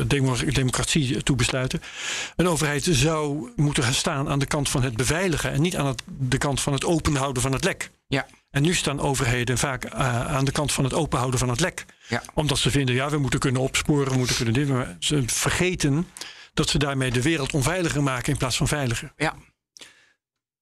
[0.06, 1.82] demo- democratie toe besluiten.
[2.36, 5.52] Een overheid zou moeten gaan staan aan de kant van het beveiligen.
[5.52, 7.90] En niet aan het, de kant van het openhouden van het lek.
[8.08, 8.26] Ja.
[8.50, 11.84] En nu staan overheden vaak eh, aan de kant van het openhouden van het lek.
[12.08, 12.22] Ja.
[12.34, 14.68] Omdat ze vinden, ja, we moeten kunnen opsporen, we moeten kunnen dit.
[14.68, 16.06] Maar ze vergeten
[16.54, 19.12] dat ze daarmee de wereld onveiliger maken in plaats van veiliger.
[19.16, 19.34] Ja.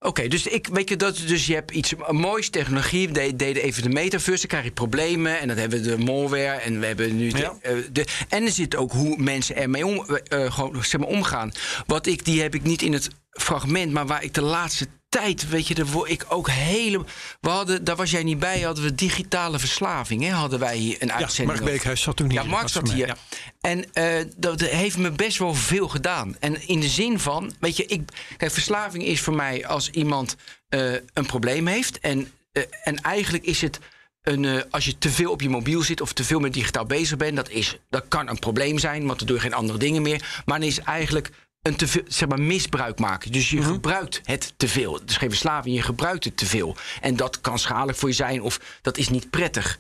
[0.07, 3.09] Oké, dus ik weet je dat dus je hebt iets moois technologie.
[3.09, 6.61] We deden even de metaverse, dan krijg je problemen en dan hebben we de malware
[6.61, 7.55] en we hebben nu de, Ja.
[7.63, 11.09] eh, de en er zit ook hoe mensen ermee om, eh, eh, gewoon zeg maar
[11.09, 11.53] omgaan.
[11.87, 14.87] Wat ik die heb ik niet in het fragment, maar waar ik de laatste
[15.21, 17.07] tijd, weet je, daar word ik ook helemaal.
[17.41, 20.31] We hadden, daar was jij niet bij, hadden we digitale verslaving, hè?
[20.31, 21.47] Hadden wij hier een Ja, uitzending.
[21.47, 21.73] Mark over.
[21.73, 22.43] Beekhuis zat toen hier.
[22.43, 23.07] Ja, Mark zat hier.
[23.07, 23.17] ja.
[23.61, 26.37] En eh, dat heeft me best wel veel gedaan.
[26.41, 28.03] En in de zin van, weet je, ik,
[28.37, 30.37] kijk, verslaving is voor mij als iemand
[30.69, 32.01] eh, een probleem heeft.
[32.01, 33.79] En, eh, en eigenlijk is het.
[34.23, 37.17] Een, als je te veel op je mobiel zit of te veel met digitaal bezig
[37.17, 40.03] bent, dat, is, dat kan een probleem zijn, want dan doe je geen andere dingen
[40.03, 40.43] meer.
[40.45, 41.31] Maar dan is eigenlijk
[41.67, 43.33] een te veel, zeg maar, misbruik maken.
[43.33, 44.95] Dus je gebruikt het te veel.
[44.95, 46.77] Het is geen verslaving, je gebruikt het te veel.
[47.01, 49.79] En dat kan schadelijk voor je zijn of dat is niet prettig.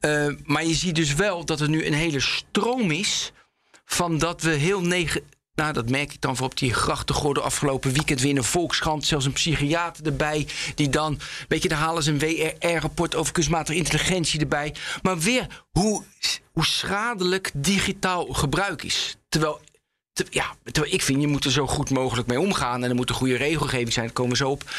[0.00, 3.32] Eh, maar je ziet dus wel dat er nu een hele stroom is
[3.84, 5.22] van dat we heel negen.
[5.54, 9.04] Nou, dat merk ik dan voor op die grachtengordel afgelopen weekend weer in een Volkskrant.
[9.06, 10.46] Zelfs een psychiater erbij.
[10.74, 11.18] Die dan,
[11.48, 14.74] weet je, dan halen ze een WRR-rapport over kunstmatige intelligentie erbij.
[15.02, 16.04] Maar weer hoe,
[16.52, 19.16] hoe schadelijk digitaal gebruik is.
[19.28, 19.67] Terwijl, te-
[20.30, 22.82] ja, ik vind, je moet er zo goed mogelijk mee omgaan.
[22.84, 24.70] En er moet een goede regelgeving zijn, daar komen we zo op.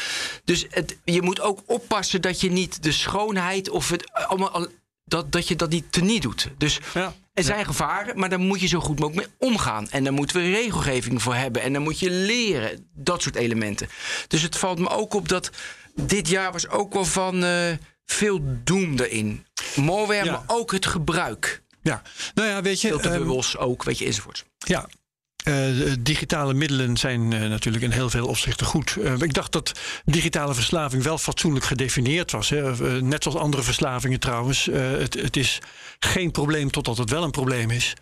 [0.44, 4.50] Dus het, je moet ook oppassen dat je niet de schoonheid of het allemaal.
[4.50, 4.68] al-
[5.04, 6.48] Dat, dat je dat niet teniet doet.
[6.58, 7.14] Dus Ja.
[7.32, 9.88] er zijn gevaren, maar daar moet je zo goed mogelijk mee omgaan.
[9.90, 11.62] En daar moeten we regelgeving voor hebben.
[11.62, 12.88] En dan moet je leren.
[12.94, 13.88] Dat soort elementen.
[14.28, 15.50] Dus het valt me ook op dat
[15.94, 17.70] dit jaar was ook wel van eh,
[18.04, 19.46] veel doem erin.
[19.76, 20.30] Malware, Ja.
[20.32, 21.62] maar ook het gebruik.
[21.82, 22.02] Ja,
[22.34, 22.88] nou ja, weet je.
[22.88, 24.44] ehm, Filterbubbels ook, weet je, enzovoort.
[24.58, 24.88] Ja.
[25.44, 28.96] Eh, de digitale middelen zijn eh, natuurlijk in heel veel opzichten goed.
[28.96, 29.72] Eh, ik dacht dat
[30.04, 32.48] digitale verslaving wel fatsoenlijk gedefinieerd was.
[32.48, 32.70] Hè.
[32.96, 34.68] Eh, net zoals andere verslavingen trouwens.
[34.68, 35.58] Eh, het, het is
[35.98, 37.94] geen probleem totdat het wel een probleem is.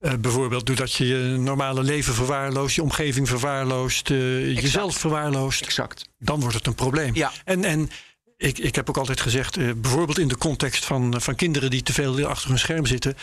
[0.00, 5.62] Eh, bijvoorbeeld doordat je je normale leven verwaarloost, je omgeving verwaarloost, eh, jezelf verwaarloost.
[5.62, 6.04] Exact.
[6.18, 7.14] Dan wordt het een probleem.
[7.14, 7.32] Ja.
[7.44, 7.90] En, en
[8.36, 11.82] ik, ik heb ook altijd gezegd, eh, bijvoorbeeld in de context van, van kinderen die
[11.82, 13.16] te veel achter hun scherm zitten.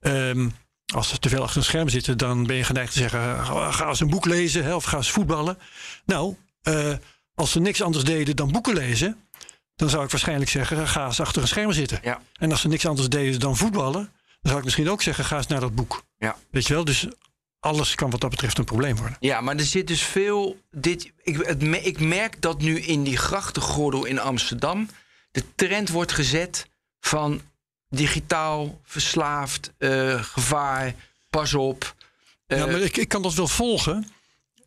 [0.00, 0.48] ehm,
[0.94, 3.88] als ze te veel achter een scherm zitten, dan ben je geneigd te zeggen: ga
[3.88, 5.58] eens een boek lezen hè, of ga eens voetballen.
[6.04, 6.94] Nou, eh,
[7.34, 9.16] als ze niks anders deden dan boeken lezen,
[9.76, 11.98] dan zou ik waarschijnlijk zeggen: ga eens achter een scherm zitten.
[12.02, 12.20] Ja.
[12.34, 15.36] En als ze niks anders deden dan voetballen, dan zou ik misschien ook zeggen: ga
[15.36, 16.02] eens naar dat boek.
[16.18, 16.36] Ja.
[16.50, 16.84] Weet je wel?
[16.84, 17.06] Dus
[17.60, 19.16] alles kan wat dat betreft een probleem worden.
[19.20, 20.60] Ja, maar er zit dus veel.
[20.70, 24.88] Dit, ik, het, ik merk dat nu in die grachtengordel in Amsterdam.
[25.30, 26.68] de trend wordt gezet
[27.00, 27.40] van
[27.90, 30.94] digitaal, verslaafd, eh, gevaar,
[31.30, 31.94] pas op.
[32.46, 34.06] Eh, ja, maar ik, ik kan dat wel volgen.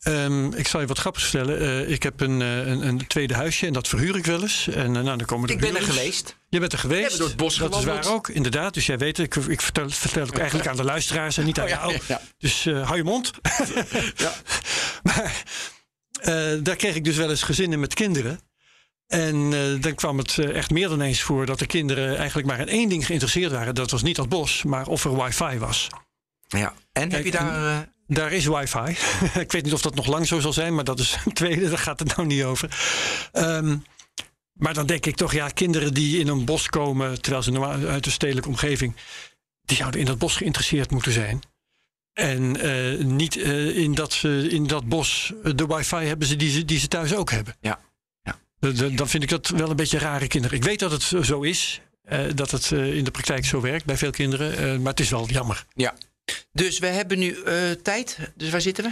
[0.01, 1.59] Ehm, ik zal je wat grappigs vertellen.
[1.59, 4.67] Eh, ik heb een, eh, een, een tweede huisje en dat verhuur ik wel eens.
[4.67, 6.35] En eh, nou, dan komen er ik ben er geweest.
[6.49, 7.17] Je bent er geweest.
[7.17, 8.73] door het bos Dat is waar ook, inderdaad.
[8.73, 11.59] Dus jij weet, ik, ik vertel, vertel het ook eigenlijk aan de luisteraars en niet
[11.59, 11.91] aan Oh ja, jou.
[11.91, 12.21] ja, ja.
[12.37, 13.31] Dus eh, hou je mond.
[15.03, 15.43] maar
[16.21, 18.39] eh, daar kreeg ik dus wel eens gezinnen met kinderen.
[19.11, 22.47] En eh, dan kwam het eh, echt meer dan eens voor dat de kinderen eigenlijk
[22.47, 23.75] maar in één ding geïnteresseerd waren.
[23.75, 25.87] Dat was niet dat bos, maar of er wifi was.
[26.47, 26.73] Ja.
[26.91, 27.75] En heb je daar.
[27.75, 28.97] eh, Daar is wifi.
[29.39, 31.69] ik weet niet of dat nog lang zo zal zijn, maar dat is een tweede,
[31.69, 32.79] daar gaat het nou niet over.
[33.31, 33.77] Ehm,
[34.53, 37.87] maar dan denk ik toch, ja, kinderen die in een bos komen, terwijl ze normaal
[37.87, 38.95] uit een stedelijke omgeving,
[39.61, 41.41] die zouden in dat bos geïnteresseerd moeten zijn.
[42.13, 42.51] En
[43.15, 46.87] niet in, dat, ze in dat bos de wifi hebben ze die, ze die ze
[46.87, 47.55] thuis ook hebben.
[47.61, 47.79] Ja.
[48.95, 50.57] Dan vind ik dat wel een beetje rare kinderen.
[50.57, 51.81] Ik weet dat het zo is.
[52.03, 54.57] eh, dat het eh, in de praktijk zo werkt bij veel kinderen.
[54.57, 55.65] eh, maar het is wel jammer.
[55.75, 55.93] Ja.
[56.51, 57.37] Dus we hebben nu
[57.81, 58.17] tijd.
[58.35, 58.91] Dus waar zitten we?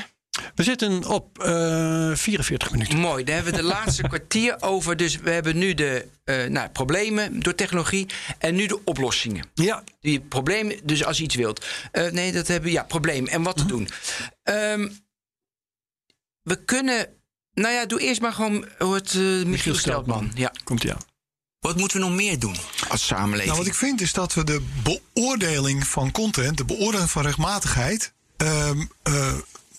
[0.55, 2.97] We zitten op eh 44 minuten.
[2.97, 4.97] Mooi, dan hebben we de laatste kwartier over.
[4.97, 6.05] Dus we hebben nu de
[6.49, 8.07] nou, problemen door technologie
[8.37, 9.45] en nu de oplossingen.
[9.53, 9.83] Ja.
[10.01, 11.65] Die problemen, dus als je iets wilt.
[12.11, 13.89] Nee, dat hebben we, ja, probleem en wat te doen.
[14.43, 14.89] Ehm,
[16.41, 17.07] we kunnen,
[17.59, 20.31] nou ja, doe eerst maar gewoon het uh, Michiel Steltman.
[20.33, 20.51] Ja.
[20.63, 20.97] Komt ja.
[21.59, 22.55] Wat moeten we nog meer doen
[22.87, 23.45] als samenleving?
[23.45, 28.13] Nou, wat ik vind is dat we de beoordeling van content, de beoordeling van rechtmatigheid,
[28.37, 29.33] ehm, eh,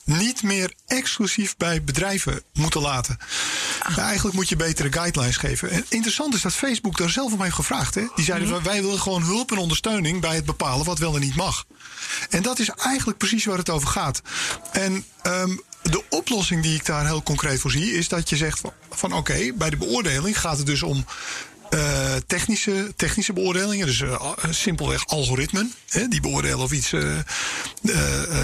[0.05, 3.19] niet meer exclusief bij bedrijven moeten laten.
[3.97, 5.71] Ja, eigenlijk moet je betere guidelines geven.
[5.71, 7.95] En interessant is dat Facebook daar zelf om heeft gevraagd.
[7.95, 8.07] Hè?
[8.15, 11.21] Die zeiden van, wij willen gewoon hulp en ondersteuning bij het bepalen wat wel en
[11.21, 11.67] niet mag.
[12.31, 14.23] En dat is eigenlijk precies waar het over gaat.
[14.73, 18.61] En ehm, de oplossing die ik daar heel concreet voor zie, is dat je zegt
[18.91, 21.05] van, oké, bij de beoordeling gaat het dus om
[21.71, 25.73] eh, technische, technische beoordelingen, dus eh, al- simpelweg algoritmen.
[25.89, 27.25] Hè, die beoordelen of iets eh, eh,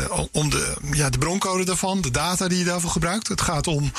[0.02, 3.28] eh, om de, ja, de broncode daarvan, de data die je daarvoor gebruikt.
[3.28, 3.92] Het gaat om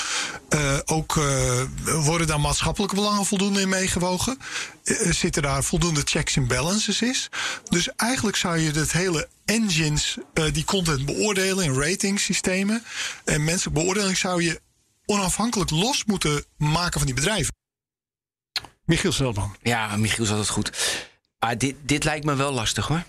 [0.49, 4.37] eh, ook eh, worden daar maatschappelijke belangen voldoende in meegewogen?
[4.83, 7.29] Eh, zitten daar voldoende checks en balances is?
[7.69, 12.83] Dus eigenlijk zou je het hele engines eh, die content beoordelen in ratingsystemen
[13.25, 14.61] en menselijke beoordeling zou je
[15.05, 17.55] onafhankelijk los moeten maken van die bedrijven.
[18.87, 19.55] Michiel Steltman.
[19.61, 20.71] Ja, Michiel is altijd goed.
[21.39, 23.03] Maar dit, dit lijkt me wel lastig hoor.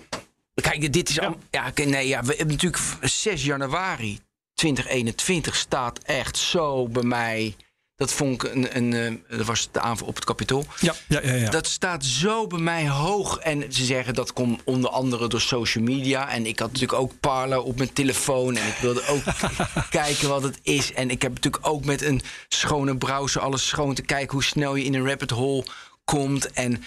[0.55, 1.39] Kijk, dit is al.
[1.51, 4.20] Ja, oké, nee, ja, we hebben natuurlijk 6 januari
[4.55, 7.57] 2021 staat echt zo bij mij.
[7.99, 8.77] Dat vond ik een.
[8.77, 10.65] een eh, dat was de aanval op het kapitool.
[10.81, 11.35] Ja, ja, ja.
[11.35, 11.51] ja.
[11.51, 13.39] Dat staat zo bij mij hoog.
[13.39, 16.31] En ze zeggen dat komt onder andere door social media.
[16.31, 18.57] En ik had natuurlijk ook Parler op mijn telefoon.
[18.57, 19.23] En ik wilde ook
[19.91, 20.93] kijken wat het is.
[20.93, 24.75] En ik heb natuurlijk ook met een schone browser alles schoon te kijken hoe snel
[24.75, 25.65] je in een rabbit hole
[26.05, 26.53] komt.
[26.53, 26.85] En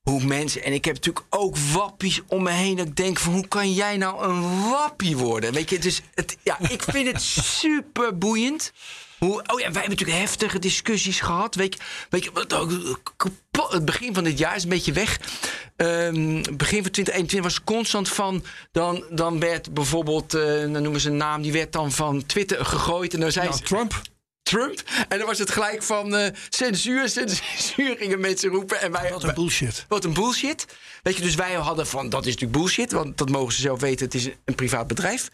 [0.00, 0.64] hoe mensen.
[0.64, 2.76] En ik heb natuurlijk ook wappies om me heen.
[2.76, 5.52] Dat ik denk van hoe kan jij nou een wappie worden?
[5.52, 7.22] Weet je, dus het, ja, ik vind het
[7.62, 8.72] super boeiend.
[9.18, 11.54] Hoe, oh ja, wij hebben natuurlijk heftige discussies gehad.
[11.54, 15.20] Weet je, weet je kapot- het begin van dit jaar is een beetje weg.
[15.76, 18.44] Ehm, begin van 2021 was constant van.
[18.72, 22.64] Dan, dan werd bijvoorbeeld, eh, dan noemen ze een naam, die werd dan van Twitter
[22.64, 23.14] gegooid.
[23.14, 23.62] En dan zei ze.
[23.62, 24.00] Trump.
[24.42, 24.82] Trump.
[25.08, 28.80] En dan was het gelijk van eh, censuur, censuur gingen mensen roepen.
[28.80, 29.84] En wij, Wat een bullshit.
[29.88, 30.66] wat een bullshit.
[31.02, 32.92] Weet je, dus wij hadden van, dat is natuurlijk bullshit.
[32.92, 35.28] Want dat mogen ze zelf weten, het is een privaat bedrijf.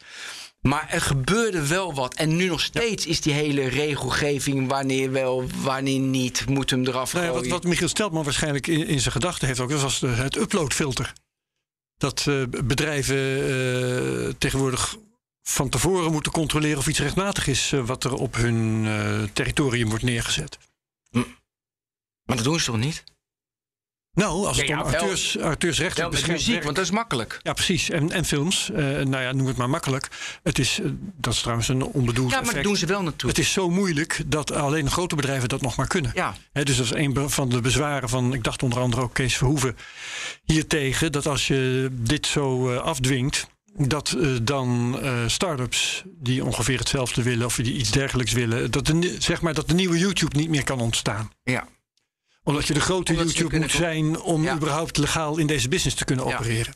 [0.69, 2.15] Maar er gebeurde wel wat.
[2.15, 4.69] En nu nog steeds is die hele regelgeving...
[4.69, 7.51] wanneer wel, wanneer niet, moet hem eraf Nou ja, gooien.
[7.51, 10.37] wat, wat Michiel Steltman waarschijnlijk in, in zijn gedachten heeft ook, dat was de, het
[10.37, 11.13] uploadfilter.
[11.97, 14.97] Dat eh, bedrijven eh, tegenwoordig
[15.43, 18.87] van tevoren moeten controleren of iets rechtmatig is eh, wat er op hun
[19.33, 20.59] territorium wordt neergezet.
[22.25, 23.05] Maar dat doen ze toch niet?
[24.15, 27.41] Nou, als het Ja, om auteurs, auteursrechten Wel met muziek, want dat is makkelijk.
[27.43, 27.91] Ja, precies.
[27.91, 28.71] En, en films.
[28.71, 30.09] eh, nou ja, noem het maar makkelijk.
[30.43, 33.37] Het is, eh, dat is trouwens een onbedoeld Ja, maar dat doen ze wel natuurlijk.
[33.37, 36.11] Het is zo moeilijk dat alleen grote bedrijven dat nog maar kunnen.
[36.15, 36.35] Ja.
[36.53, 39.77] Dus dat is een van de bezwaren van, ik dacht onder andere ook Kees Verhoeven
[40.45, 43.47] hiertegen, dat als je dit zo eh, afdwingt,
[43.77, 49.17] dat dan eh start-ups die ongeveer hetzelfde willen of die iets dergelijks willen, dat de,
[49.19, 51.31] zeg maar dat de nieuwe YouTube niet meer kan ontstaan.
[51.45, 51.67] Ja.
[52.45, 54.55] Omdat je de grote Omdat YouTube moet zijn om Ja.
[54.55, 56.35] überhaupt legaal in deze business te kunnen Ja.
[56.35, 56.75] opereren.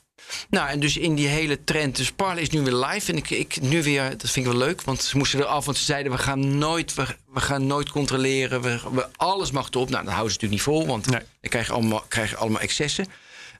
[0.50, 1.96] Nou, en dus in die hele trend.
[1.96, 3.12] Dus Parler is nu weer live.
[3.12, 4.82] En ik, ik nu weer, dat vind ik wel leuk.
[4.82, 7.90] Want ze moesten er af, want ze zeiden: we gaan nooit, we, we gaan nooit
[7.90, 8.60] controleren.
[8.62, 9.88] We, we- alles mag erop.
[9.90, 11.20] Nou, dat houden ze natuurlijk niet vol, want Nee.
[11.40, 13.06] dan krijg je allemaal, krijg je allemaal excessen.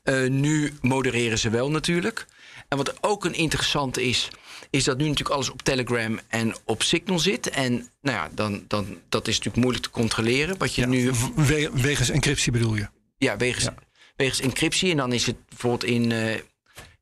[0.03, 2.27] Eh, nu modereren ze wel natuurlijk.
[2.69, 4.29] En wat ook een interessante is,
[4.71, 7.49] is dat nu natuurlijk alles op Telegram en op Signal zit.
[7.51, 10.59] En nou ja, dan, dan, dat is natuurlijk moeilijk te controleren.
[10.59, 12.89] Wat je nu We- wegens encryptie bedoel je?
[13.19, 13.69] ja, wegens,
[14.17, 14.91] wegens encryptie.
[14.91, 16.35] En dan is het bijvoorbeeld in, eh,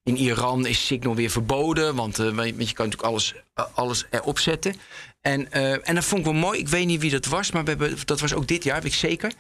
[0.02, 1.94] in Iran is Signal weer verboden.
[1.94, 4.74] Want, eh, want je kan natuurlijk alles, eh, alles erop zetten.
[5.20, 5.52] En,
[5.84, 6.58] en dat vond ik wel mooi.
[6.58, 8.92] Ik weet niet wie dat was, maar we hebben, dat was ook dit jaar, weet
[8.92, 9.32] ik zeker.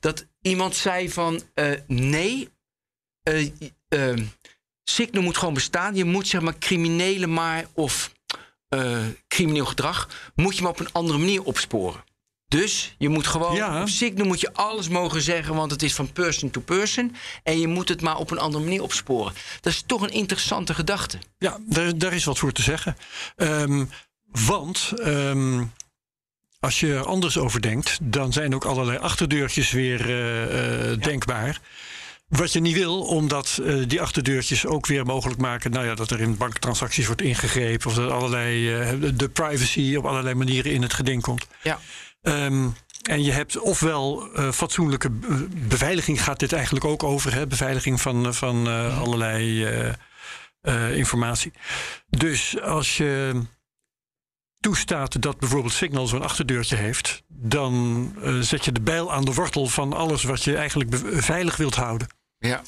[0.00, 1.42] Dat iemand zei van
[1.86, 2.48] nee,
[4.94, 5.94] Signal moet gewoon bestaan.
[5.94, 8.12] Je moet zeg maar criminelen maar of
[8.68, 10.08] eh, crimineel gedrag...
[10.34, 12.04] moet je maar op een andere manier opsporen.
[12.48, 13.80] Dus je moet gewoon Ja.
[13.80, 17.14] op moet je alles mogen zeggen, want het is van person to person.
[17.42, 19.32] En je moet het maar op een andere manier opsporen.
[19.60, 21.18] Dat is toch een interessante gedachte.
[21.38, 22.96] Ja, daar, daar is wat voor te zeggen.
[23.36, 23.84] Ehm,
[24.24, 25.64] want ehm,
[26.60, 31.60] als je er anders over denkt, dan zijn ook allerlei achterdeurtjes weer eh, eh, denkbaar.
[32.30, 35.70] Wat je niet wil, omdat eh, die achterdeurtjes ook weer mogelijk maken...
[35.70, 37.86] Nou ja, dat er in banktransacties wordt ingegrepen...
[37.86, 41.46] of dat allerlei, eh, de privacy op allerlei manieren in het geding komt.
[41.62, 41.78] Ja.
[42.22, 42.68] Ehm,
[43.02, 47.34] en je hebt ofwel eh, fatsoenlijke be- beveiliging, gaat dit eigenlijk ook over.
[47.34, 47.46] Hè?
[47.46, 49.68] Beveiliging van, van eh, allerlei
[50.94, 51.52] informatie.
[52.08, 53.42] Dus als je
[54.60, 59.66] toestaat dat bijvoorbeeld Signal zo'n achterdeurtje heeft, dan zet je de bijl aan de wortel
[59.66, 62.18] van alles wat je eigenlijk veilig wilt houden.
[62.40, 62.62] Ja.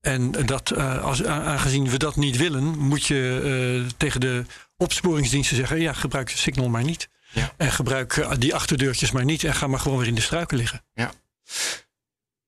[0.00, 3.40] En dat, eh, als, aangezien we dat niet willen, moet je
[3.88, 4.44] eh, tegen de
[4.76, 7.08] opsporingsdiensten zeggen: ja, gebruik Signal maar niet.
[7.32, 7.52] Ja.
[7.56, 10.56] En gebruik eh, die achterdeurtjes maar niet en ga maar gewoon weer in de struiken
[10.56, 10.84] liggen.
[10.94, 11.12] Ja.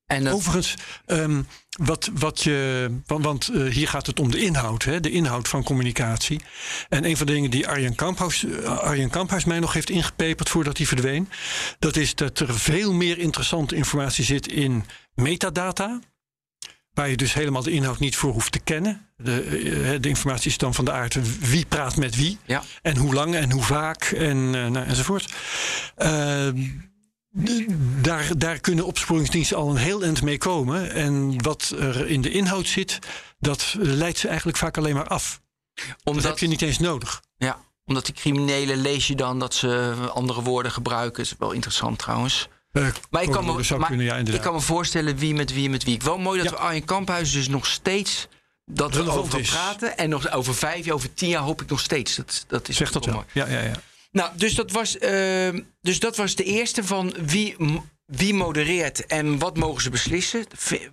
[0.07, 0.75] En dat- Overigens,
[1.07, 2.89] ehm, wat, wat je.
[3.07, 6.41] Want, want, hier gaat het om de inhoud, hè, de inhoud van communicatie.
[6.89, 10.77] En een van de dingen die Arjen Kamphuis, Arjen Kamphuis mij nog heeft ingepeperd voordat
[10.77, 11.29] hij verdween.
[11.79, 14.85] Dat is dat er veel meer interessante informatie zit in
[15.15, 16.01] metadata.
[16.99, 19.09] Waar je dus helemaal de inhoud niet voor hoeft te kennen.
[19.17, 22.39] De, eh, de informatie is dan van de aard wie praat met wie.
[22.47, 22.63] Ja.
[22.83, 25.35] En hoe lang en hoe vaak en, eh, nou, enzovoort.
[25.97, 26.67] Ehm,
[28.03, 30.93] daar, daar kunnen opsporingsdiensten al een heel eind mee komen.
[30.93, 32.99] En wat er in de inhoud zit,
[33.39, 35.41] dat leidt ze eigenlijk vaak alleen maar af.
[36.05, 37.23] Omdat, Dat heb je niet eens nodig.
[37.37, 41.23] Ja, omdat die criminelen lees je dan dat ze andere woorden gebruiken.
[41.23, 42.49] is wel interessant trouwens.
[42.87, 45.71] Eh, Maar ik kan, me, maar kunnen, ja, ik kan me voorstellen wie met wie
[45.71, 45.95] met wie.
[45.95, 46.57] Ik wel mooi dat Ja.
[46.57, 48.29] we Arjen Kamphuis dus nog steeds
[48.65, 49.49] dat we over is.
[49.51, 49.99] praten.
[49.99, 52.17] En nog over vijf jaar, over tien jaar hoop ik nog steeds.
[52.17, 53.25] Dat, dat is Zeg dat mooi.
[53.33, 53.73] Ja, ja, ja.
[54.11, 55.49] Nou, dus dat, was, eh,
[55.81, 57.57] dus dat was de eerste van wie,
[58.05, 60.45] wie modereert en wat mogen ze beslissen.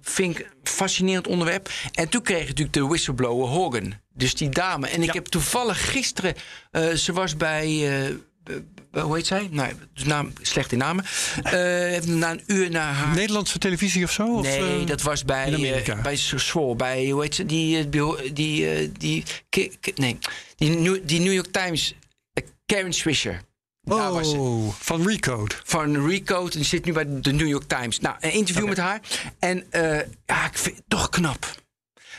[0.02, 1.70] Vind ik een fascinerend onderwerp.
[1.92, 3.94] En toen kreeg je natuurlijk de whistleblower Hogan.
[4.14, 4.88] Dus die dame.
[4.88, 6.36] En ik heb toevallig gisteren,
[6.72, 8.00] eh, ze was bij.
[8.08, 8.16] eh,
[9.04, 9.48] hoe heet zij?
[9.52, 11.06] Nou, dus naam, slecht in namen.
[11.44, 11.52] Eh,
[12.02, 13.16] na een uur naar haar.
[13.16, 14.36] Nederlandse televisie of zo?
[14.36, 15.96] Of, Nee, eh, dat was bij, Amerika?
[15.96, 17.86] eh, bij Swole, bij, hoe heet ze, die, eh,
[18.34, 19.24] die, eh, die,
[19.96, 20.18] nee,
[20.56, 21.96] die, New, die New York Times,
[22.34, 23.42] eh, Karen Swisher.
[23.88, 25.56] Oh, van Recode.
[25.64, 28.00] Van Recode, die zit nu bij de New York Times.
[28.00, 29.00] Nou, een interview met haar.
[29.40, 31.64] En eh, ja, ik vind het toch knap.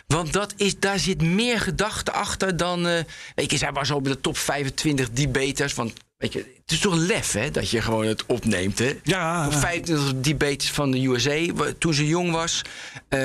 [0.07, 2.87] Want dat is, daar zit meer gedachte achter dan.
[2.87, 3.05] eh,
[3.35, 5.75] weet je, zij was al bij de top 25 debaters.
[5.75, 8.99] Want weet je, het is toch lef, hè, dat je gewoon het opneemt, hè?
[9.03, 11.47] Ja, Top 25 debaters van de USA
[11.79, 12.63] toen ze jong was.
[13.09, 13.21] Eh,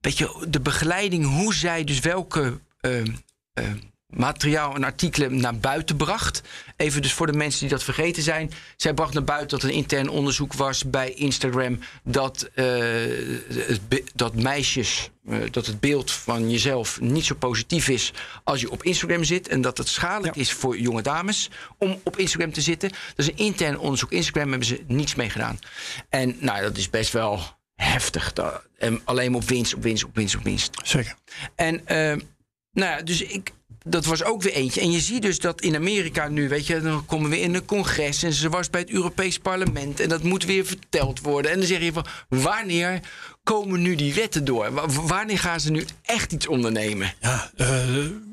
[0.00, 3.00] weet je, de begeleiding, hoe zij dus welke eh,
[3.52, 3.64] eh,
[4.16, 6.42] materiaal en artikelen naar buiten bracht.
[6.76, 8.50] Even dus voor de mensen die dat vergeten zijn.
[8.76, 11.78] Zij bracht naar buiten dat er een intern onderzoek was bij Instagram.
[12.04, 12.64] Dat, eh,
[13.48, 13.80] het
[14.14, 18.12] dat meisjes, eh, dat het beeld van jezelf niet zo positief is
[18.44, 19.48] als je op Instagram zit.
[19.48, 22.88] En dat het schadelijk is voor jonge dames om op Instagram te zitten.
[22.88, 24.12] Dat is een intern onderzoek.
[24.12, 25.58] Instagram hebben ze niets mee gedaan.
[26.08, 27.40] En nou, dat is best wel
[27.74, 28.32] heftig.
[28.32, 30.70] Dat- En alleen maar op winst, op winst, op winst, op winst.
[30.82, 31.14] Zeker.
[31.54, 31.96] En eh,
[32.72, 33.52] nou ja, dus ik.
[33.86, 34.80] Dat was ook weer eentje.
[34.80, 37.64] En je ziet dus dat in Amerika nu, weet je, dan komen we in een
[37.64, 41.50] congres en ze was bij het Europees Parlement en dat moet weer verteld worden.
[41.50, 43.00] En dan zeg je van, wanneer
[43.42, 44.72] komen nu die wetten door?
[44.72, 47.14] Wa- Wanneer gaan ze nu echt iets ondernemen?
[47.20, 47.66] Ja, eh,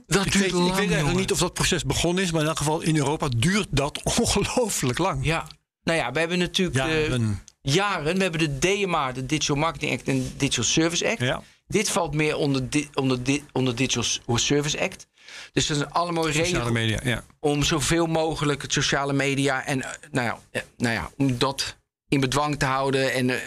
[0.08, 1.16] Dat ik, duurt weet, lang, ik weet eigenlijk jongen.
[1.16, 4.98] niet of dat proces begonnen is, maar in elk geval in Europa duurt dat ongelooflijk
[4.98, 5.26] lang.
[5.26, 5.48] Ja.
[5.84, 9.56] Nou ja, we hebben natuurlijk Ja, de een- jaren, we hebben de DMA, de Digital
[9.56, 11.20] Marketing Act en Digital Service Act.
[11.20, 11.42] Ja.
[11.68, 15.08] Dit valt meer onder, di onder, di onder Digital Service Act.
[15.54, 16.24] Dus dat zijn allemaal
[16.72, 17.24] media, ja.
[17.40, 21.78] om zoveel mogelijk het sociale media en eh, nou ja, eh, nou ja, om dat
[22.08, 23.38] in bedwang te houden en eh,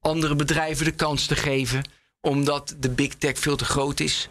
[0.00, 1.88] andere bedrijven de kans te geven,
[2.20, 4.26] omdat de big tech veel te groot is.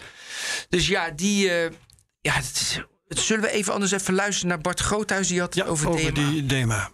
[0.70, 1.48] Dus ja, die,
[2.22, 5.66] ja, het het- zullen we even anders even luisteren naar Bart Groothuis die had Ja,
[5.66, 6.30] over, over DMA.
[6.30, 6.92] die DMA.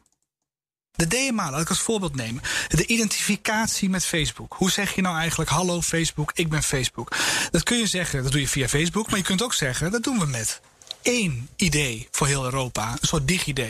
[0.99, 2.41] De DMA, laat ik als voorbeeld nemen.
[2.67, 4.55] De identificatie met Facebook.
[4.57, 7.15] Hoe zeg je nou eigenlijk, hallo Facebook, ik ben Facebook?
[7.51, 9.09] Dat kun je zeggen, dat doe je via Facebook.
[9.09, 10.61] Maar je kunt ook zeggen, dat doen we met
[11.01, 12.91] één idee voor heel Europa.
[12.91, 13.61] Een soort DigiD.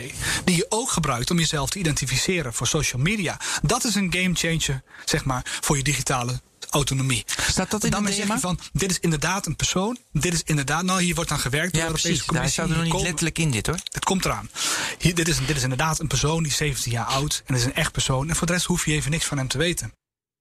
[0.44, 3.40] Die je ook gebruikt om jezelf te identificeren voor social media.
[3.62, 6.40] Dat is een game changer, zeg maar, voor je digitale
[6.70, 7.24] autonomie.
[7.48, 9.98] Staat dat in dan de zeg je van, dit is inderdaad een persoon.
[10.12, 11.72] Dit is inderdaad, nou hier wordt aan gewerkt.
[11.72, 12.16] door Ja, de precies.
[12.18, 12.52] Daar Commissie.
[12.52, 13.78] staat er nog niet komen- letterlijk in dit hoor.
[13.92, 14.50] het komt eraan.
[14.98, 17.42] Hier, dit, is, dit is inderdaad een persoon die is 17 jaar oud.
[17.46, 18.28] En is een echt persoon.
[18.28, 19.92] En voor de rest hoef je even niks van hem te weten.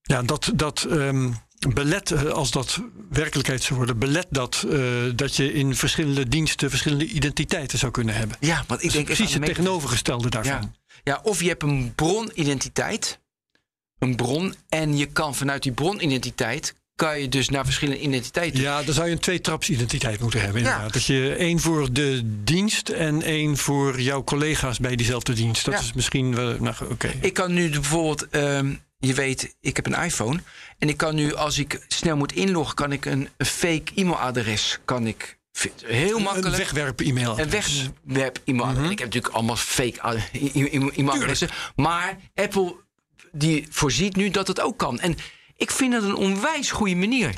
[0.02, 1.32] Ja, dat, dat ehm,
[1.74, 4.80] belet, eh, als dat werkelijkheid zou worden, belet dat eh,
[5.16, 8.38] dat je in verschillende diensten verschillende identiteiten zou kunnen hebben.
[8.40, 10.62] Ja, want ik Dus denk precies het de tegenovergestelde daarvan.
[10.62, 10.72] Ja.
[11.04, 13.20] ja, of je hebt een bronidentiteit.
[14.00, 14.56] Een bron.
[14.70, 16.76] En je kan vanuit die bronidentiteit...
[16.96, 18.62] kan je dus naar verschillende identiteiten.
[18.62, 20.62] Ja, dan zou je een tweetrapsidentiteit moeten hebben.
[20.62, 20.68] Ja.
[20.68, 20.94] Inderdaad.
[20.94, 25.66] Dat je één voor de dienst en één voor jouw collega's bij diezelfde dienst.
[25.66, 25.80] Dat Ja.
[25.80, 26.56] is misschien wel.
[26.60, 27.12] Nou, oké.
[27.22, 28.30] Ik kan nu bijvoorbeeld...
[28.30, 30.40] ehm, je weet, ik heb een iPhone.
[30.78, 34.80] En ik kan nu, als ik snel moet inloggen, kan ik een, een fake e-mailadres.
[34.86, 35.38] Kan ik
[35.86, 36.52] heel makkelijk.
[36.54, 37.40] Een wegwerp-e-mail.
[37.40, 37.48] Een.
[37.48, 38.84] Mhm.
[38.84, 40.00] Ik heb natuurlijk allemaal fake
[40.32, 41.50] e- e- e- e-mailadressen.
[41.76, 42.76] Maar Apple
[43.32, 45.00] die voorziet nu dat het ook kan.
[45.00, 45.18] En
[45.56, 47.34] ik vind dat een onwijs goede manier.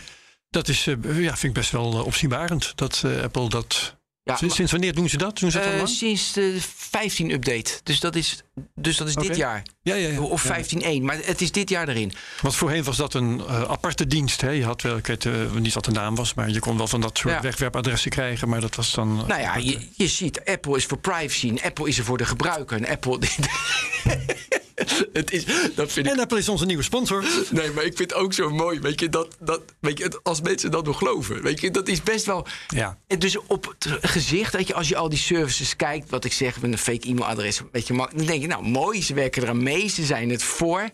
[0.49, 2.71] Dat is, eh, ja, vind ik best wel eh, opzienbarend.
[2.75, 3.99] Dat eh, Apple dat.
[4.23, 5.39] Ja, sinds, sinds wanneer doen ze dat?
[5.39, 7.79] Doen ze dat sinds de 15 update.
[7.83, 8.43] Dus dat is,
[8.75, 9.63] dus dat is dit jaar.
[9.81, 10.21] Ja, ja, ja.
[10.21, 10.63] Of Ja.
[10.63, 11.01] 15.1.
[11.01, 12.13] Maar het is dit jaar erin.
[12.41, 14.41] Want voorheen was dat een aparte dienst.
[14.41, 14.49] Hè?
[14.49, 15.27] Je had wel, ik weet
[15.59, 18.49] niet wat de naam was, maar je kon wel van dat soort wegwerpadressen krijgen.
[18.49, 19.15] Maar dat was dan.
[19.15, 22.25] Nou ja, je, je ziet, Apple is voor privacy en Apple is er voor de
[22.25, 22.77] gebruiker.
[22.77, 23.19] En Apple.
[25.13, 26.13] het is, dat vind ik...
[26.13, 27.25] En Apple is onze nieuwe sponsor.
[27.49, 28.79] Nee, maar ik vind het ook zo mooi.
[28.79, 31.41] Weet je, dat, dat, weet je, als mensen dat nog geloven.
[31.41, 32.47] Weet je, dat is best wel.
[32.67, 32.97] Ja.
[33.07, 36.33] En dus op het gezicht, weet je, als je al die services kijkt, wat ik
[36.33, 39.63] zeg met een fake e-mailadres, weet je, dan denk je, nou mooi, ze werken eraan
[39.63, 40.89] mee, ze zijn het voor.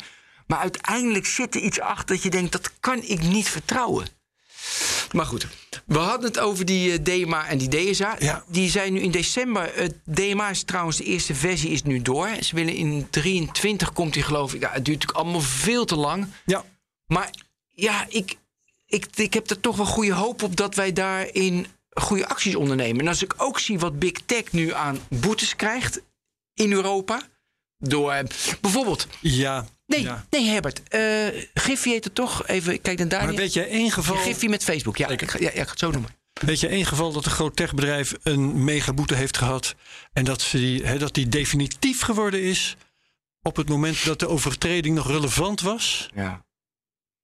[0.47, 4.16] Maar uiteindelijk zit er iets achter dat je denkt, dat kan ik niet vertrouwen.
[5.11, 5.47] Maar goed,
[5.85, 8.15] we hadden het over die eh, DMA en die DSA.
[8.19, 8.43] Ja.
[8.47, 9.71] Die zijn nu in december.
[9.75, 12.29] Het DMA is trouwens, de eerste versie is nu door.
[12.39, 14.61] Ze willen in 23 komt die geloof ik.
[14.61, 16.27] Ja, het duurt natuurlijk allemaal veel te lang.
[16.45, 16.65] Ja.
[17.05, 17.29] Maar
[17.67, 18.37] ja, ik,
[18.85, 23.01] ik, ik heb er toch wel goede hoop op dat wij daarin goede acties ondernemen.
[23.01, 26.01] En als ik ook zie wat Big Tech nu aan boetes krijgt
[26.53, 27.21] in Europa.
[27.77, 28.23] Door eh,
[28.61, 29.07] bijvoorbeeld.
[29.21, 29.67] Ja.
[29.87, 30.25] Nee, ja.
[30.29, 30.81] nee Herbert.
[30.87, 32.47] eh Giffy heet het toch?
[32.47, 33.25] Even, kijk naar daar.
[33.25, 34.15] Maar weet je één geval.
[34.15, 34.97] Giffy met Facebook.
[34.97, 36.09] Ja, ik, ga- ja, ja, ik ga het zo noemen.
[36.41, 39.75] Weet je één geval dat een groot techbedrijf een megaboete heeft gehad.
[40.13, 42.75] En dat, ze die, hè, dat die definitief geworden is.
[43.41, 46.09] op het moment dat de overtreding nog relevant was.
[46.15, 46.45] Ja.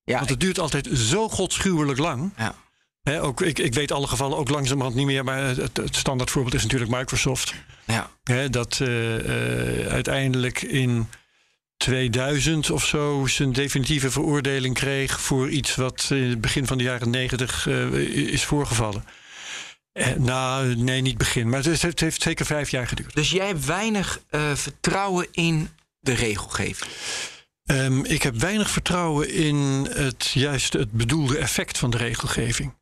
[0.04, 2.34] Ja, Want het duurt altijd zo godschuwelijk lang.
[2.38, 2.56] Ja.
[3.02, 5.24] Hè, ook, ik, ik weet alle gevallen ook langzamerhand niet meer.
[5.24, 7.54] Maar het, het standaard voorbeeld is natuurlijk Microsoft.
[7.86, 8.10] Ja.
[8.24, 11.08] Hè, dat eh, eh, uiteindelijk in
[11.84, 16.84] 2000 of zo zijn definitieve veroordeling kreeg voor iets wat in het begin van de
[16.84, 17.94] jaren 90 eh,
[18.34, 19.06] is voorgevallen.
[19.92, 23.16] Eh, nou, nee, niet begin, maar het, het heeft zeker vijf jaar geduurd.
[23.16, 25.70] Dus jij hebt weinig eh, vertrouwen in
[26.00, 26.92] de regelgeving.
[27.66, 32.74] Ehm, ik heb weinig vertrouwen in het juiste, het bedoelde effect van de regelgeving.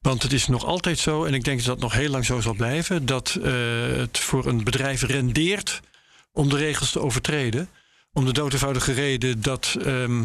[0.00, 2.40] Want het is nog altijd zo, en ik denk dat dat nog heel lang zo
[2.40, 3.52] zal blijven, dat eh,
[3.96, 5.80] het voor een bedrijf rendeert
[6.32, 7.68] om de regels te overtreden.
[8.12, 10.24] Om de dood eenvoudige reden dat ehm,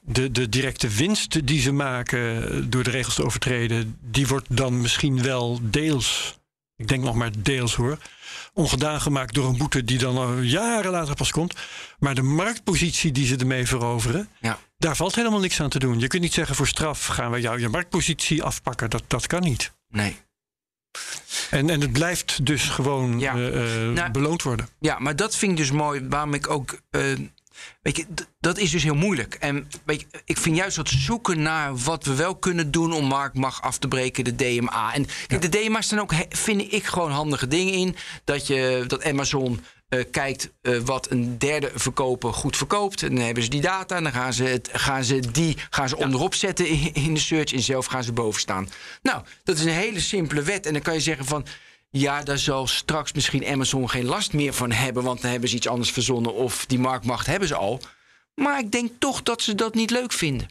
[0.00, 4.80] de, de directe winst die ze maken door de regels te overtreden, die wordt dan
[4.80, 6.38] misschien wel deels,
[6.76, 7.98] ik denk nog maar deels hoor,
[8.52, 11.54] ongedaan gemaakt door een boete die dan al jaren later pas komt.
[11.98, 14.58] Maar de marktpositie die ze ermee veroveren, Ja.
[14.78, 15.98] daar valt helemaal niks aan te doen.
[16.00, 18.90] Je kunt niet zeggen voor straf gaan we jou je marktpositie afpakken.
[18.90, 19.72] Dat, dat kan niet.
[19.88, 20.16] Nee.
[21.50, 23.34] En, en het blijft dus gewoon Ja.
[23.34, 24.68] eh, eh, Nou, beloond worden.
[24.80, 26.06] Ja, maar dat vind ik dus mooi.
[26.08, 26.78] Waarom ik ook.
[26.90, 27.02] eh,
[27.82, 28.04] weet je,
[28.40, 29.34] dat is dus heel moeilijk.
[29.34, 33.04] En weet je, ik vind juist dat zoeken naar wat we wel kunnen doen om
[33.04, 34.94] marktmacht af te breken, de DMA.
[34.94, 37.96] En kijk, de DMA staan ook, vind ik, gewoon handige dingen in.
[38.24, 43.02] Dat, je, dat Amazon eh, kijkt eh, wat een derde verkoper goed verkoopt.
[43.02, 45.88] En dan hebben ze die data en dan gaan ze, het, gaan ze die gaan
[45.88, 48.68] ze onderop zetten in, in de search en zelf gaan ze boven staan.
[49.02, 50.66] Nou, dat is een hele simpele wet.
[50.66, 51.46] En dan kan je zeggen van.
[51.90, 55.56] Ja, daar zal straks misschien Amazon geen last meer van hebben, want dan hebben ze
[55.56, 57.80] iets anders verzonnen of die marktmacht hebben ze al.
[58.34, 60.48] Maar ik denk toch dat ze dat niet leuk vinden.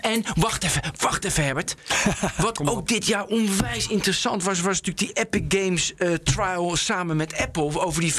[0.00, 1.74] En wacht even, wacht even, Herbert.
[2.36, 7.16] Wat ook dit jaar onwijs interessant was, was natuurlijk die Epic Games eh, trial samen
[7.16, 8.16] met Apple over die 15%.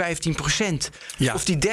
[1.17, 1.33] Ja.
[1.33, 1.69] Of die 30%.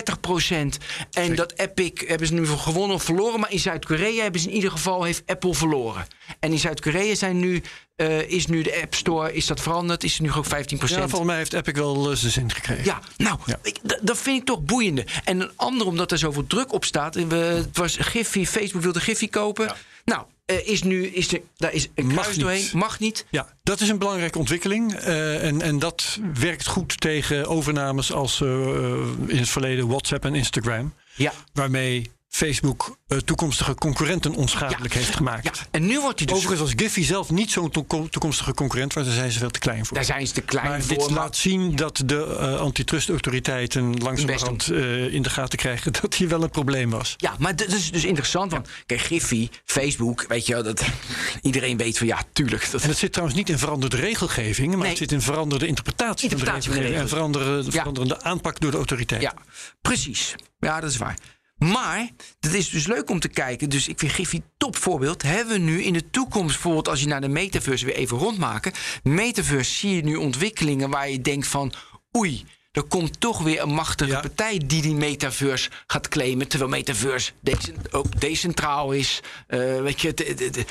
[1.10, 3.40] En dat Epic hebben ze nu gewonnen of verloren.
[3.40, 6.06] Maar in Zuid-Korea hebben ze in ieder geval heeft Apple verloren.
[6.40, 7.62] En in Zuid-Korea zijn nu,
[8.08, 10.04] eh, is nu de App Store, is dat veranderd?
[10.04, 10.48] Is er nu ook 15%?
[10.48, 12.84] Ja, volgens mij heeft Epic wel eh, zijn zin gekregen.
[12.84, 13.58] Ja, nou, Ja.
[13.62, 15.06] ik- dat vind ik toch boeiende.
[15.24, 17.16] En een ander, omdat er zoveel druk op staat.
[17.16, 19.74] en We, het was Giffy, Facebook wilde Giffy kopen.
[20.04, 22.68] Nou, eh, is nu, is er, daar is een Mag doorheen.
[22.72, 23.26] Mag niet.
[23.30, 24.94] Ja, dat is een belangrijke ontwikkeling.
[24.94, 30.24] eh, en, en dat werkt goed tegen overnames als eh, eh, in het verleden WhatsApp
[30.24, 30.94] en Instagram.
[31.14, 31.32] Ja.
[31.52, 35.00] Waarmee Facebook eh, toekomstige concurrenten onschadelijk Ja.
[35.00, 35.44] heeft gemaakt.
[35.44, 36.36] Ja, en nu wordt hij dus...
[36.36, 39.58] Overigens was Giphy zelf niet zo'n toeko- toekomstige concurrent, want daar zijn ze veel te
[39.58, 39.96] klein voor.
[39.96, 40.88] Daar zijn ze te klein maar voor.
[40.96, 46.14] dit maar- laat zien dat de eh, antitrustautoriteiten langzamerhand eh, in de gaten krijgen dat
[46.14, 47.14] hier wel een probleem was.
[47.16, 48.50] Ja, maar dat is dus interessant.
[48.52, 50.84] Want kijk, Giffy, Facebook, weet je wel, dat
[51.42, 52.70] iedereen weet van ja, tuurlijk.
[52.70, 54.88] Dat, En het zit trouwens niet in veranderde regelgeving, maar Nee.
[54.88, 57.76] het zit in veranderde interpretatie, Interpretatie van de regelgeving en Ja.
[57.76, 59.22] veranderende aanpak door de autoriteit.
[59.22, 59.34] Ja,
[59.82, 60.34] precies.
[60.58, 61.16] Ja, dat is waar.
[61.62, 62.08] Maar
[62.40, 63.70] het is dus leuk om te kijken.
[63.70, 65.22] Dus ik vind Giffy top voorbeeld.
[65.22, 68.72] Hebben we nu in de toekomst, bijvoorbeeld als je naar de metaverse weer even rondmaken.
[69.02, 71.72] Metaverse zie je nu ontwikkelingen waar je denkt van
[72.16, 72.44] oei.
[72.72, 76.48] er komt toch weer een machtige partij die die metaverse gaat claimen.
[76.48, 79.20] Terwijl metaverse decent- ook decentraal is.
[79.46, 80.66] Eh, weet je, het,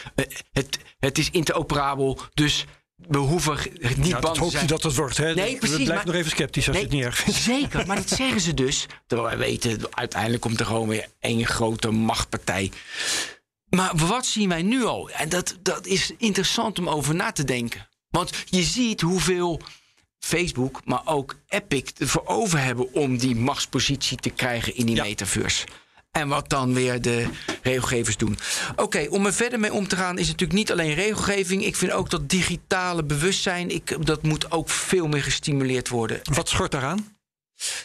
[0.52, 2.20] het, het is interoperabel.
[2.34, 2.66] Dus
[3.08, 4.62] we hoeven niet Ja, bang dat te hoop zijn.
[4.62, 5.18] je dat het wordt.
[5.18, 5.34] Hè?
[5.34, 7.40] Nee, precies, Blijf nog even sceptisch als Nee, het niet erg vindt.
[7.40, 8.86] Zeker, maar dat zeggen ze dus.
[9.08, 12.72] Terwijl wij weten, uiteindelijk komt er gewoon weer één grote machtpartij.
[13.70, 15.10] Maar wat zien wij nu al?
[15.10, 17.88] En dat, dat is interessant om over na te denken.
[18.10, 19.62] Want je ziet hoeveel
[20.20, 25.66] Facebook, maar ook Epic ervoor over hebben om die machtspositie te krijgen in die metaverse.
[26.12, 27.28] En wat dan weer de
[27.62, 28.38] regelgevers doen.
[28.76, 31.66] Oké, om er verder mee om te gaan is natuurlijk niet alleen regelgeving.
[31.66, 36.20] Ik vind ook dat digitale bewustzijn, ik, dat moet ook veel meer gestimuleerd worden.
[36.24, 37.18] Wat schort daaraan?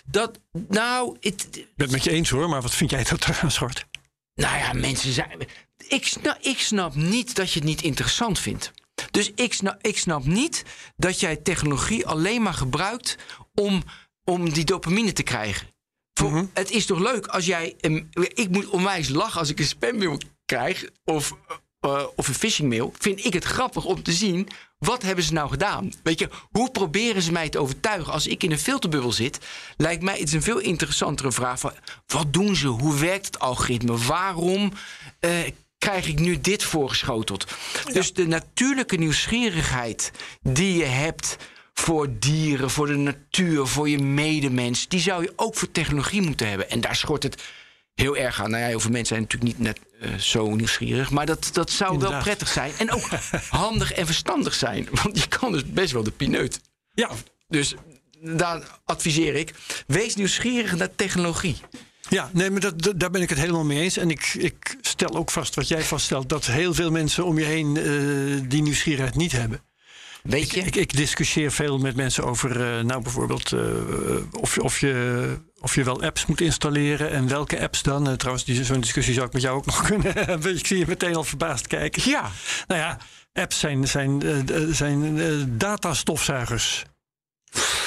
[0.04, 3.28] Dat, nou, het, Ik ben het met je eens hoor, maar wat vind jij dat
[3.28, 3.86] eraan schort?
[4.34, 5.48] nou ja, mensen zijn.
[5.88, 8.72] Ik snap, ik snap niet dat je het niet interessant vindt.
[9.10, 10.64] Dus ik snap, ik snap niet
[10.96, 13.16] dat jij technologie alleen maar gebruikt
[13.54, 13.82] om,
[14.24, 15.75] om die dopamine te krijgen.
[16.18, 17.74] Voor, Het is toch leuk als jij.
[17.80, 21.32] een- ik moet onwijs lachen als ik een spammail krijg of,
[21.80, 22.92] eh, of een phishingmail.
[22.98, 24.48] Vind ik het grappig om te zien.
[24.78, 25.92] Wat hebben ze nou gedaan?
[26.02, 28.12] Weet je, hoe proberen ze mij te overtuigen?
[28.12, 29.38] Als ik in een filterbubbel zit,
[29.76, 31.72] lijkt mij het is een veel interessantere vraag van
[32.06, 32.66] wat doen ze?
[32.66, 33.96] Hoe werkt het algoritme?
[33.98, 34.72] Waarom
[35.20, 35.30] eh,
[35.78, 37.46] krijg ik nu dit voorgeschoteld?
[37.92, 40.10] Dus de natuurlijke nieuwsgierigheid
[40.42, 41.36] die je hebt
[41.80, 46.48] voor dieren, voor de natuur, voor je medemens, die zou je ook voor technologie moeten
[46.48, 46.70] hebben.
[46.70, 47.42] En daar schort het
[47.94, 48.50] heel erg aan.
[48.50, 51.10] Nou ja, heel veel mensen zijn natuurlijk niet net eh, zo nieuwsgierig.
[51.10, 52.72] Maar dat, dat zou wel prettig zijn.
[52.78, 53.08] En ook
[53.50, 54.88] handig en verstandig zijn.
[55.02, 56.60] Want je kan dus best wel de pineut.
[56.92, 57.10] Ja,
[57.48, 57.74] Dus
[58.20, 59.54] daar adviseer ik.
[59.86, 61.56] Wees nieuwsgierig naar technologie.
[62.08, 63.96] Ja, nee, maar dat, dat- daar ben ik het helemaal mee eens.
[63.96, 67.44] En ik, ik stel ook vast wat jij vaststelt: dat heel veel mensen om je
[67.44, 69.60] heen eh, die nieuwsgierigheid niet hebben.
[70.26, 70.60] Weet je?
[70.60, 73.60] Ik, ik discussieer veel met mensen over, eh, nou bijvoorbeeld, eh,
[74.40, 78.08] of, je- of, je, of je wel apps moet installeren en welke apps dan.
[78.08, 80.56] Eh, trouwens, die- zo'n discussie zou ik met jou ook nog kunnen hebben.
[80.56, 82.10] Ik zie je meteen al verbaasd kijken.
[82.10, 82.30] Ja.
[82.66, 82.98] Nou ja,
[83.32, 84.22] apps zijn, zijn,
[84.70, 86.84] zijn eh, datastofzuigers.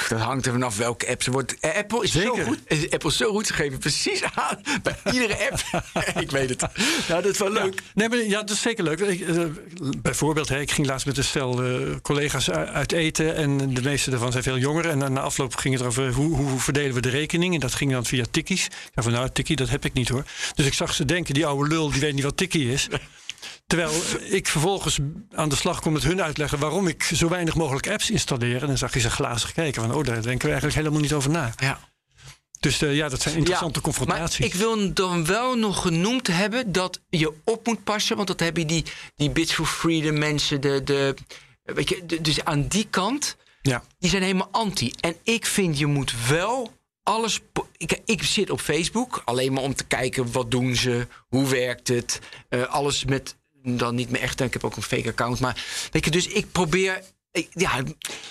[0.08, 1.58] Dat hangt er vanaf welke app ze wordt.
[1.60, 2.58] eh, Apple is zo goed.
[2.90, 3.46] Apple is zo goed.
[3.46, 5.84] Ze geven precies aan bij iedere app.
[6.24, 6.60] ik weet het.
[7.08, 7.82] Nou, dat is wel leuk.
[7.94, 9.00] Nee, maar ja, dat is zeker leuk.
[9.00, 9.44] Ik, eh,
[9.98, 13.34] bijvoorbeeld, hè, ik ging laatst met een stel eh, collega's uit eten.
[13.34, 14.88] En de meeste daarvan zijn veel jonger.
[14.88, 17.54] En na afloop ging het erover hoe, hoe verdelen we de rekening.
[17.54, 18.68] En dat ging dan via tikkies.
[18.94, 20.24] Ja, van nou, tikkie, dat heb ik niet hoor.
[20.54, 22.88] Dus ik zag ze denken, die oude lul, die weet niet wat tikkie is.
[23.70, 23.92] Terwijl
[24.22, 24.98] ik vervolgens
[25.34, 28.60] aan de slag kom met hun uitleggen waarom ik zo weinig mogelijk apps installeer.
[28.60, 31.12] En dan zag je ze glazig kijken van, oh, daar denken we eigenlijk helemaal niet
[31.12, 31.52] over na.
[31.56, 31.80] Ja.
[32.60, 34.38] Dus eh, ja, dat zijn interessante Ja, confrontaties.
[34.38, 38.16] Maar ik wil dan wel nog genoemd hebben dat je op moet passen.
[38.16, 38.84] Want dat hebben die,
[39.16, 40.60] die Bits for Freedom mensen.
[40.60, 41.14] De, de,
[41.62, 43.82] weet je, de- dus aan die kant, ja.
[43.98, 44.92] die zijn helemaal anti.
[45.00, 47.40] En ik vind je moet wel alles...
[47.76, 51.88] Ik, ik zit op Facebook alleen maar om te kijken wat doen ze, hoe werkt
[51.88, 52.18] het.
[52.48, 55.40] eh, alles met, dan niet meer echt, ik heb ook een fake account.
[55.40, 57.02] Maar weet je, dus ik probeer...
[57.32, 57.82] ik- ja,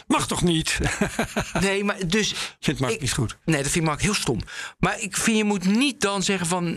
[0.08, 0.78] Mag toch niet?
[1.62, 2.34] nee, maar dus...
[2.60, 3.38] Vindt Mark ik- niet goed.
[3.46, 4.40] Nee, dat vind ik Mark heel stom.
[4.80, 6.76] Maar ik vind je moet niet dan zeggen van...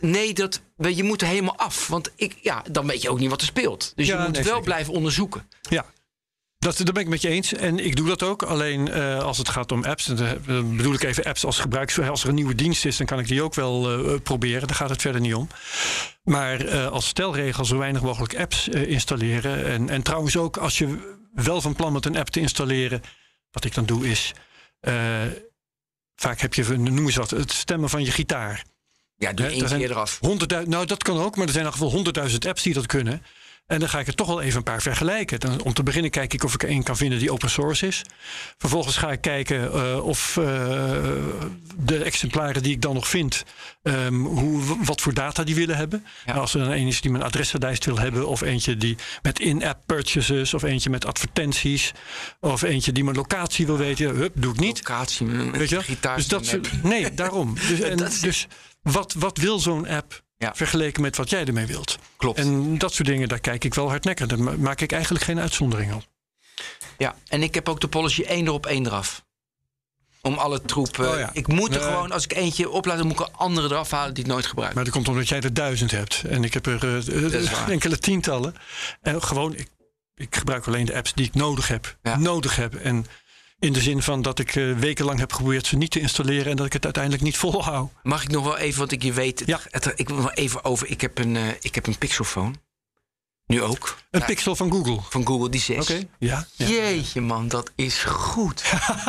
[0.00, 1.86] Nee, dat, je moet er helemaal af.
[1.88, 3.92] Want ik, ja, dan weet je ook niet wat er speelt.
[3.94, 4.64] Dus Ja, je moet nee, wel zeker.
[4.68, 5.48] blijven onderzoeken.
[5.68, 5.86] Ja.
[6.60, 7.54] Dat, dat ben ik met je eens.
[7.54, 8.42] En ik doe dat ook.
[8.42, 10.34] Alleen eh, als het gaat om apps, dan eh,
[10.76, 11.98] bedoel ik even apps als gebruik.
[11.98, 14.66] Als er een nieuwe dienst is, dan kan ik die ook wel eh, proberen.
[14.66, 15.48] Daar gaat het verder niet om.
[16.22, 19.66] Maar als stelregel zo weinig mogelijk apps installeren.
[19.66, 23.02] En, en trouwens ook als je wel van plan bent een app te installeren.
[23.50, 24.32] Wat ik dan doe is.
[26.14, 28.64] vaak heb je, noem eens wat, het stemmen van je gitaar.
[29.16, 30.20] Ja, doe één er keer eraf.
[30.62, 32.86] 100.000 nou, dat kan ook, maar er zijn in ieder geval honderdduizend apps die dat
[32.86, 33.22] kunnen.
[33.70, 35.40] En dan ga ik er toch wel even een paar vergelijken.
[35.40, 37.86] Dan, om te beginnen kijk ik of ik er één kan vinden die open source
[37.86, 38.02] is.
[38.58, 40.44] Vervolgens ga ik kijken eh, of eh,
[41.76, 43.44] de exemplaren die ik dan nog vind,
[43.82, 46.04] ehm, hoe, wat voor data die willen hebben.
[46.24, 49.40] En als er dan een is die mijn adressenlijst wil hebben, of eentje die met
[49.40, 51.92] in-app purchases, of eentje met advertenties,
[52.40, 54.88] of eentje die mijn locatie wil weten, hup, doe ik niet.
[54.88, 56.16] Locatie Weet je gitaar.
[56.16, 57.54] Dus dat nee, daarom.
[57.68, 58.46] Dus, en, dus
[58.82, 60.54] wat, wat wil zo'n app Ja.
[60.54, 61.98] vergeleken met wat jij ermee wilt?
[62.16, 62.38] Klopt.
[62.38, 64.26] En dat soort dingen, daar kijk ik wel hardnekkig.
[64.26, 66.02] Daar ma- maak ik eigenlijk geen uitzondering op.
[66.98, 69.24] Ja, en ik heb ook de policy één erop, één eraf.
[70.22, 70.98] Om alle troep.
[70.98, 71.30] eh, Oh ja.
[71.32, 71.88] Ik moet er Nee.
[71.88, 74.46] gewoon, als ik eentje oplaad, dan moet ik een andere eraf halen die ik nooit
[74.46, 74.74] gebruik.
[74.74, 76.22] Maar dat komt omdat jij er duizend hebt.
[76.28, 76.74] En ik heb er
[77.34, 77.68] eh, waar.
[77.76, 78.54] enkele tientallen.
[79.02, 79.68] En gewoon, ik,
[80.14, 81.96] ik gebruik alleen de apps die ik nodig heb.
[82.02, 82.16] Ja.
[82.18, 82.74] Nodig heb.
[82.74, 83.06] En
[83.60, 86.50] in de zin van dat ik eh, wekenlang heb geprobeerd ze niet te installeren.
[86.50, 87.90] En dat ik het uiteindelijk niet volhoud.
[88.02, 89.60] Mag ik nog wel even, want ik je weet, Ja.
[89.70, 90.88] het- ik wil nog even over.
[90.90, 92.52] Ik heb een, eh, ik heb een Pixelphone.
[93.46, 93.96] Nu ook.
[94.10, 94.98] Een pixel van Google.
[95.08, 95.76] Van Google, die 6.
[95.90, 96.46] Oké, ja.
[96.56, 96.66] ja.
[96.66, 98.62] Jeetje man, dat is goed.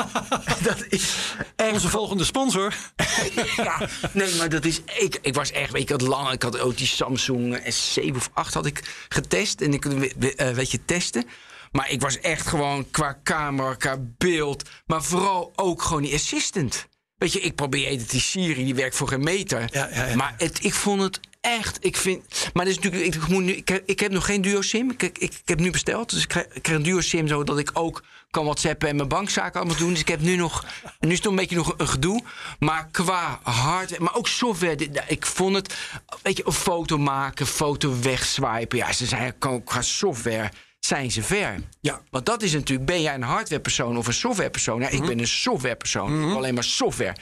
[0.64, 1.16] dat is
[1.56, 2.74] echt Onze volgende sponsor.
[3.58, 4.82] ja, nee, maar dat is.
[5.00, 5.74] Ik, ik was echt.
[5.76, 6.30] Ik had lang.
[6.32, 9.62] Ik had ook die Samsung S7 of 8 had ik getest.
[9.62, 11.26] En ik eh, weet je testen.
[11.72, 14.70] Maar ik was echt gewoon qua camera, qua beeld.
[14.86, 16.88] Maar vooral ook gewoon die assistant.
[17.18, 19.68] Weet je, ik probeer het, die Siri, die werkt voor geen meter.
[19.72, 20.16] Ja, ja, ja.
[20.16, 21.78] Maar het, ik vond het echt.
[21.86, 22.50] Ik vind.
[22.54, 23.16] Maar dat is natuurlijk.
[23.16, 24.92] Ik, moet nu, ik, heb, ik heb nog geen duo SIM.
[24.92, 26.10] Ik, ik, ik heb nu besteld.
[26.10, 29.08] Dus ik krijg, ik krijg een duo SIM zodat ik ook kan WhatsAppen en mijn
[29.08, 29.90] bankzaken allemaal doen.
[29.90, 30.66] Dus ik heb nu nog.
[31.00, 32.24] Nu is het nog een beetje nog een gedoe.
[32.60, 34.76] Maar qua hardware, maar ook software.
[34.76, 35.76] dit- Ik vond het.
[36.22, 38.78] Weet je, een foto maken, foto wegswipen.
[38.78, 39.34] Ja, ze zijn
[39.66, 40.52] qua software.
[40.86, 41.56] Zijn ze ver?
[41.82, 42.02] Ja.
[42.10, 44.82] Want dat is natuurlijk, ben jij een hardwarepersoon of een softwarepersoon?
[44.82, 44.96] Ja, Mhm.
[44.96, 46.20] ik ben een softwarepersoon.
[46.22, 47.16] Ik heb alleen maar software.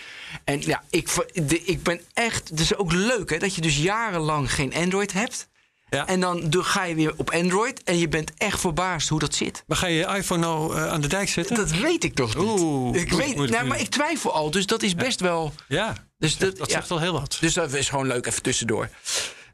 [0.44, 2.50] En ja, ik, de, ik ben echt.
[2.50, 5.48] Het is ook leuk hè, dat je dus jarenlang geen Android hebt.
[5.90, 6.08] Ja.
[6.08, 9.64] En dan ga je weer op Android en je bent echt verbaasd hoe dat zit.
[9.68, 11.56] Maar ga je je iPhone nou eh, aan de dijk zetten?
[11.56, 12.46] Dat weet ik toch niet.
[12.60, 15.54] Oeh, ik weet, nou, maar ik twijfel al, dus dat is best wel.
[15.68, 17.38] Ja, Dus dat, dat zegt wel heel wat.
[17.40, 18.90] Dus dat is gewoon leuk even tussendoor.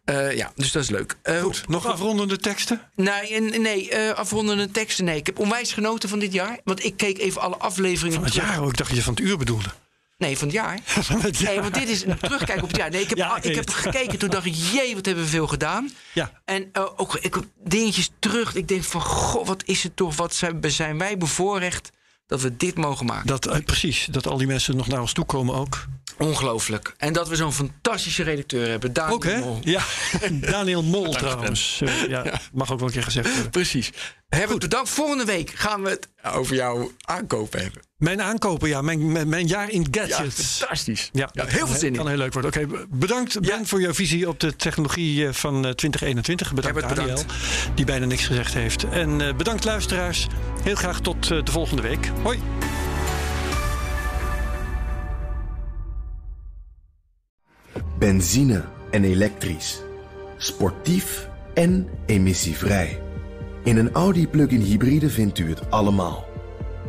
[0.06, 1.16] Eh, ja, dus dat is leuk.
[1.22, 2.82] Eh, Goed, nog afrondende teksten?
[2.96, 5.06] Nee, nee eh, afrondende teksten.
[5.06, 6.60] Nee, ik heb onwijs genoten van dit jaar.
[6.64, 8.14] Want ik keek even alle afleveringen.
[8.14, 8.50] Van het terug.
[8.50, 9.70] jaar, oh, ik dacht dat je van het uur bedoelde.
[10.18, 10.80] Nee, van het jaar.
[10.86, 11.52] Van het jaar.
[11.52, 12.90] Nee, want dit is een terugkijk op het jaar.
[12.90, 15.48] Nee, ik heb, Ja, ik heb gekeken, toen dacht ik, jee, wat hebben we veel
[15.48, 15.92] gedaan.
[16.14, 16.32] Ja.
[16.46, 18.56] En ook ik, dingetjes terug.
[18.56, 21.92] Ik denk van, goh, wat is het toch, wat zijn, zijn wij bevoorrecht
[22.28, 23.28] dat we dit mogen maken.
[23.28, 25.86] Dat, eh, precies, dat al die mensen nog naar ons toe komen ook.
[26.18, 26.94] Ongelooflijk.
[26.98, 28.94] En dat we zo'n fantastische redacteur hebben.
[28.94, 29.40] Daniel Ook hè?
[29.40, 29.60] Mol.
[29.64, 29.84] Ja,
[30.32, 31.82] Daniel Mol trouwens.
[32.08, 33.52] Ja, Mag ook wel een keer gezegd worden.
[33.52, 33.92] Precies.
[34.30, 34.90] Hebben bedankt.
[34.90, 37.82] Volgende week gaan we het over jouw aankopen hebben.
[37.98, 40.58] Mijn aankopen, ja, mijn, mijn, mijn jaar in Ja, gadgets.
[40.58, 41.10] fantastisch.
[41.14, 41.96] Ja, heel veel zin in.
[41.96, 42.52] kan heel leuk worden.
[42.52, 46.54] Oké, bedankt Ben voor jouw visie op de technologie eh, van eh, 2021.
[46.54, 47.76] Bedankt Herbert, Daniel, bedankt.
[47.76, 48.84] die bijna niks gezegd heeft.
[48.90, 50.28] En eh, bedankt luisteraars.
[50.64, 52.12] Heel graag tot eh, de volgende week.
[52.24, 52.40] Hoi.
[58.00, 59.82] Benzine en elektrisch.
[60.38, 63.02] Sportief en emissievrij.
[63.64, 66.35] In een Audi plug-in hybride vindt u het allemaal.